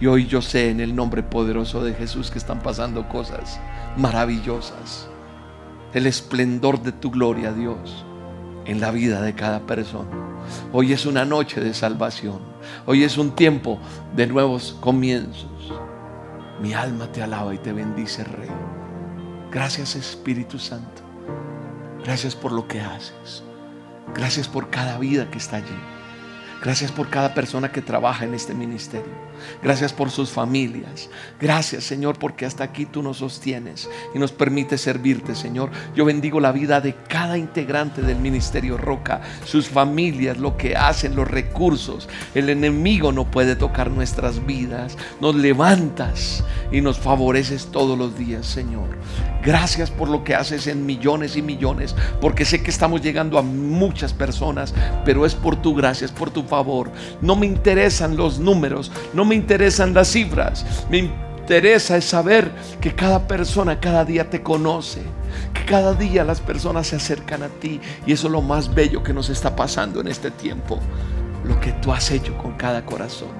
[0.00, 3.60] Y hoy yo sé en el nombre poderoso de Jesús que están pasando cosas
[3.98, 5.08] maravillosas.
[5.92, 8.06] El esplendor de tu gloria, Dios,
[8.64, 10.08] en la vida de cada persona.
[10.72, 12.38] Hoy es una noche de salvación.
[12.86, 13.78] Hoy es un tiempo
[14.16, 15.50] de nuevos comienzos.
[16.62, 18.48] Mi alma te alaba y te bendice, Rey.
[19.50, 21.02] Gracias Espíritu Santo.
[22.04, 23.42] Gracias por lo que haces.
[24.14, 25.99] Gracias por cada vida que está allí.
[26.62, 29.30] Gracias por cada persona que trabaja en este ministerio.
[29.62, 31.08] Gracias por sus familias.
[31.40, 35.70] Gracias, Señor, porque hasta aquí tú nos sostienes y nos permites servirte, Señor.
[35.94, 41.16] Yo bendigo la vida de cada integrante del ministerio Roca, sus familias, lo que hacen,
[41.16, 42.08] los recursos.
[42.34, 44.98] El enemigo no puede tocar nuestras vidas.
[45.20, 48.98] Nos levantas y nos favoreces todos los días, Señor.
[49.42, 53.42] Gracias por lo que haces en millones y millones, porque sé que estamos llegando a
[53.42, 54.74] muchas personas,
[55.06, 56.90] pero es por tu gracia, es por tu favor.
[57.22, 62.94] No me interesan los números, no me interesan las cifras, me interesa es saber que
[62.94, 65.02] cada persona cada día te conoce,
[65.54, 67.80] que cada día las personas se acercan a ti.
[68.06, 70.78] Y eso es lo más bello que nos está pasando en este tiempo,
[71.44, 73.30] lo que tú has hecho con cada corazón.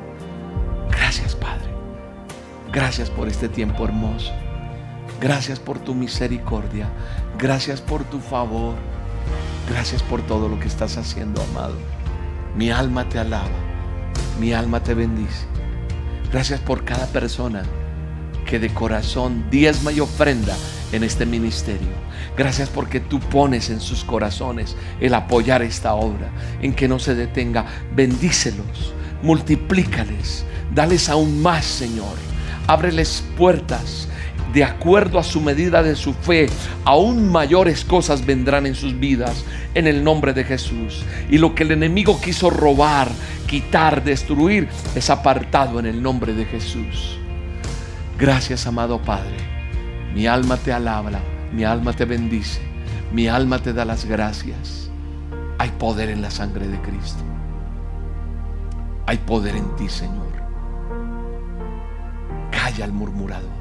[0.90, 1.70] Gracias Padre,
[2.72, 4.32] gracias por este tiempo hermoso,
[5.20, 6.88] gracias por tu misericordia,
[7.38, 8.74] gracias por tu favor,
[9.70, 11.99] gracias por todo lo que estás haciendo, amado.
[12.57, 13.48] Mi alma te alaba
[14.38, 15.46] Mi alma te bendice.
[16.32, 17.62] Gracias por cada persona
[18.46, 20.57] que de corazón diezma y ofrenda
[20.92, 21.88] en este ministerio.
[22.36, 26.30] Gracias porque tú pones en sus corazones el apoyar esta obra,
[26.61, 27.66] en que no se detenga.
[27.94, 30.44] Bendícelos, multiplícales,
[30.74, 32.16] dales aún más, Señor.
[32.66, 34.09] Ábreles puertas
[34.53, 36.48] de acuerdo a su medida de su fe,
[36.84, 39.44] aún mayores cosas vendrán en sus vidas
[39.74, 41.05] en el nombre de Jesús.
[41.30, 43.09] Y lo que el enemigo quiso robar,
[43.46, 47.18] quitar, destruir, es apartado en el nombre de Jesús.
[48.18, 49.36] Gracias, amado Padre.
[50.14, 51.11] Mi alma te alaba,
[51.53, 52.61] mi alma te bendice,
[53.12, 54.90] mi alma te da las gracias.
[55.59, 57.22] Hay poder en la sangre de Cristo.
[59.07, 60.30] Hay poder en ti, Señor.
[62.51, 63.59] Calla al murmurador.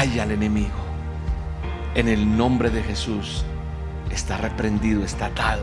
[0.00, 0.80] Calla al enemigo.
[1.94, 3.44] En el nombre de Jesús
[4.10, 5.62] está reprendido, está atado.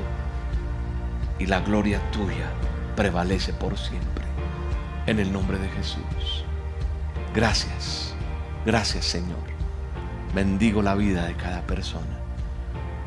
[1.39, 2.51] Y la gloria tuya
[2.95, 4.25] prevalece por siempre.
[5.07, 6.45] En el nombre de Jesús.
[7.33, 8.13] Gracias,
[8.63, 9.41] gracias Señor.
[10.35, 12.19] Bendigo la vida de cada persona.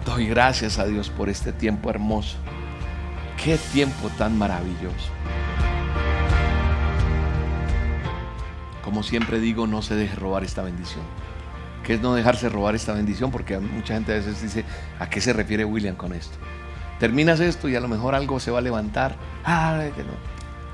[0.05, 2.39] Doy gracias a Dios por este tiempo hermoso.
[3.37, 5.13] Qué tiempo tan maravilloso.
[8.83, 11.20] Como siempre digo, no se deje robar esta bendición.
[11.85, 13.31] ¿Qué es no dejarse robar esta bendición?
[13.31, 14.65] Porque mucha gente a veces dice,
[14.99, 16.37] ¿a qué se refiere William con esto?
[16.99, 19.17] Terminas esto y a lo mejor algo se va a levantar.
[19.45, 20.13] Ay, que no.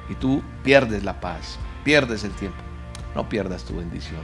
[0.09, 2.59] Y tú pierdes la paz, pierdes el tiempo.
[3.15, 4.23] No pierdas tu bendición.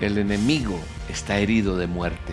[0.00, 2.32] El enemigo está herido de muerte.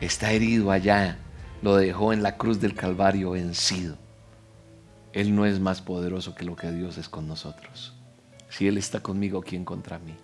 [0.00, 1.18] Está herido allá.
[1.62, 3.96] Lo dejó en la cruz del Calvario vencido.
[5.12, 7.94] Él no es más poderoso que lo que Dios es con nosotros.
[8.50, 10.14] Si Él está conmigo, ¿quién contra mí?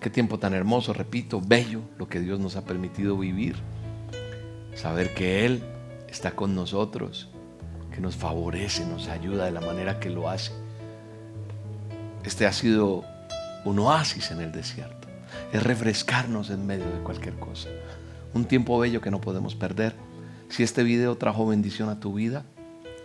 [0.00, 3.56] Qué tiempo tan hermoso, repito, bello lo que Dios nos ha permitido vivir.
[4.74, 5.62] Saber que Él
[6.08, 7.28] está con nosotros,
[7.94, 10.52] que nos favorece, nos ayuda de la manera que lo hace.
[12.24, 13.04] Este ha sido
[13.66, 15.06] un oasis en el desierto.
[15.52, 17.68] Es refrescarnos en medio de cualquier cosa.
[18.32, 19.94] Un tiempo bello que no podemos perder.
[20.48, 22.46] Si este video trajo bendición a tu vida,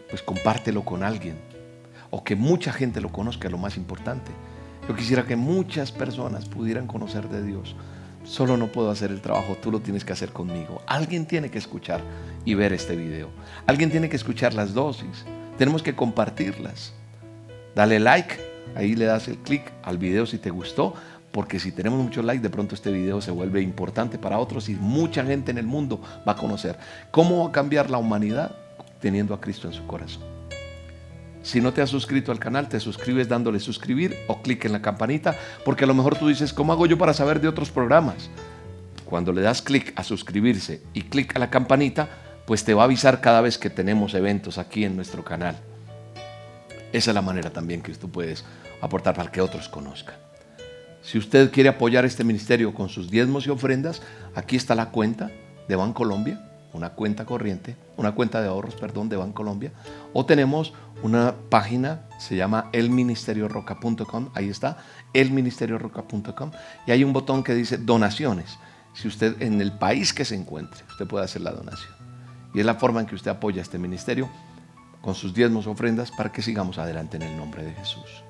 [0.10, 1.38] pues compártelo con alguien.
[2.10, 4.32] O que mucha gente lo conozca, lo más importante.
[4.88, 7.76] Yo quisiera que muchas personas pudieran conocer de Dios.
[8.24, 10.82] Solo no puedo hacer el trabajo, tú lo tienes que hacer conmigo.
[10.88, 12.02] Alguien tiene que escuchar
[12.44, 13.30] y ver este video.
[13.68, 15.26] Alguien tiene que escuchar las dosis.
[15.58, 16.94] Tenemos que compartirlas.
[17.76, 20.94] Dale like Ahí le das el clic al video si te gustó,
[21.32, 24.76] porque si tenemos muchos likes, de pronto este video se vuelve importante para otros y
[24.76, 26.78] mucha gente en el mundo va a conocer
[27.12, 28.56] cómo va a cambiar la humanidad
[29.00, 30.35] teniendo a Cristo en su corazón.
[31.46, 34.82] Si no te has suscrito al canal, te suscribes dándole suscribir o clic en la
[34.82, 38.32] campanita, porque a lo mejor tú dices, ¿cómo hago yo para saber de otros programas?
[39.06, 42.10] Cuando le das clic a suscribirse y clic a la campanita,
[42.48, 45.56] pues te va a avisar cada vez que tenemos eventos aquí en nuestro canal.
[46.92, 48.44] Esa es la manera también que tú puedes
[48.82, 50.16] aportar para que otros conozcan.
[51.04, 54.02] Si usted quiere apoyar este ministerio con sus diezmos y ofrendas,
[54.34, 55.30] aquí está la cuenta
[55.68, 56.42] de Bancolombia,
[56.74, 59.72] una cuenta corriente, una cuenta de ahorros, perdón, de Bancolombia.
[60.14, 64.78] O tenemos una página, se llama elministerioroca.com, ahí está,
[65.14, 66.52] elministerioroca.com,
[66.88, 68.58] y hay un botón que dice donaciones.
[68.94, 71.94] Si usted en el país que se encuentre, usted puede hacer la donación.
[72.54, 74.30] Y es la forma en que usted apoya este ministerio
[75.02, 78.24] con sus diezmos ofrendas para que sigamos adelante en el nombre de Jesús.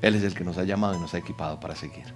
[0.00, 2.06] Él es el que nos ha llamado y nos ha equipado para seguir.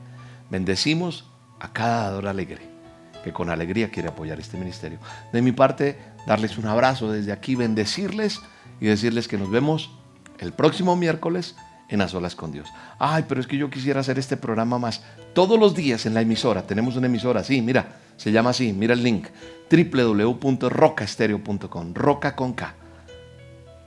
[0.50, 1.28] Bendecimos
[1.58, 2.76] a cada dador alegre
[3.24, 5.00] que con alegría quiere apoyar este ministerio.
[5.32, 5.98] De mi parte,
[6.28, 8.40] darles un abrazo desde aquí, bendecirles
[8.80, 9.90] y decirles que nos vemos
[10.38, 11.56] el próximo miércoles
[11.88, 12.68] en A Solas con Dios.
[12.98, 15.02] Ay, pero es que yo quisiera hacer este programa más.
[15.34, 18.94] Todos los días en la emisora, tenemos una emisora, sí, mira, se llama así, mira
[18.94, 19.26] el link,
[19.70, 22.74] www.rocaestereo.com, roca con K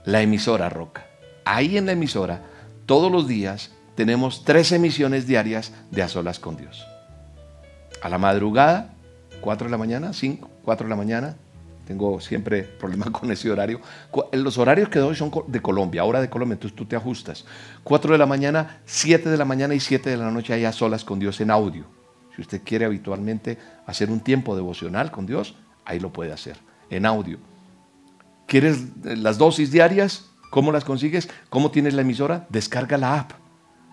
[0.04, 1.06] la emisora Roca.
[1.44, 2.42] Ahí en la emisora,
[2.86, 6.86] todos los días, tenemos tres emisiones diarias de A Solas con Dios.
[8.02, 8.94] A la madrugada,
[9.40, 11.36] 4 de la mañana, 5, 4 de la mañana.
[11.90, 13.80] Tengo siempre problemas con ese horario.
[14.30, 17.44] Los horarios que doy son de Colombia, hora de Colombia, entonces tú te ajustas.
[17.82, 20.70] 4 de la mañana, 7 de la mañana y 7 de la noche hay A
[20.70, 21.86] Solas con Dios en audio.
[22.36, 26.58] Si usted quiere habitualmente hacer un tiempo devocional con Dios, ahí lo puede hacer,
[26.90, 27.38] en audio.
[28.46, 30.26] ¿Quieres las dosis diarias?
[30.52, 31.28] ¿Cómo las consigues?
[31.48, 32.46] ¿Cómo tienes la emisora?
[32.50, 33.32] Descarga la app.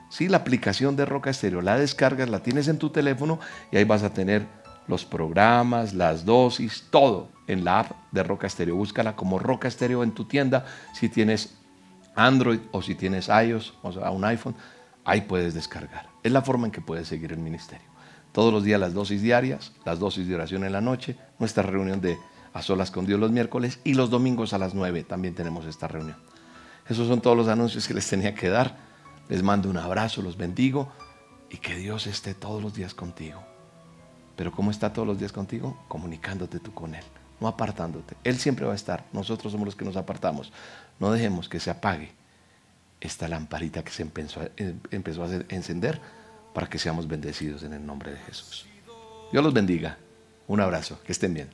[0.10, 1.62] Sí, la aplicación de Roca Estéreo.
[1.62, 3.40] La descargas, la tienes en tu teléfono
[3.72, 4.46] y ahí vas a tener
[4.88, 8.76] los programas, las dosis, todo en la app de Roca Estéreo.
[8.76, 10.66] Búscala como Roca Estéreo en tu tienda.
[10.94, 11.58] Si tienes
[12.16, 14.56] Android o si tienes iOS o sea, un iPhone,
[15.06, 16.10] ahí puedes descargar.
[16.24, 17.88] Es la forma en que puedes seguir el ministerio.
[18.32, 22.02] Todos los días las dosis diarias, las dosis de oración en la noche, nuestra reunión
[22.02, 22.18] de
[22.54, 25.88] a solas con Dios los miércoles y los domingos a las 9 también tenemos esta
[25.88, 26.18] reunión.
[26.90, 28.78] Esos son todos los anuncios que les tenía que dar.
[29.30, 30.92] Les mando un abrazo, los bendigo
[31.50, 33.44] y que Dios esté todos los días contigo.
[34.38, 35.78] Pero ¿cómo está todos los días contigo?
[35.90, 37.04] Comunicándote tú con Él,
[37.42, 38.16] no apartándote.
[38.24, 40.54] Él siempre va a estar, nosotros somos los que nos apartamos.
[41.00, 42.12] No dejemos que se apague
[43.02, 46.00] esta lamparita que se empezó a, eh, empezó a encender
[46.54, 48.66] para que seamos bendecidos en el nombre de Jesús.
[49.32, 49.98] Dios los bendiga.
[50.48, 51.50] Un abrazo, que estén bien.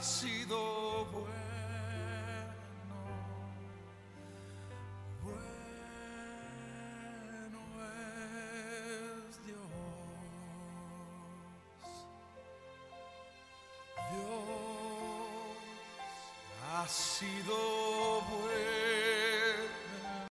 [0.00, 0.79] Sido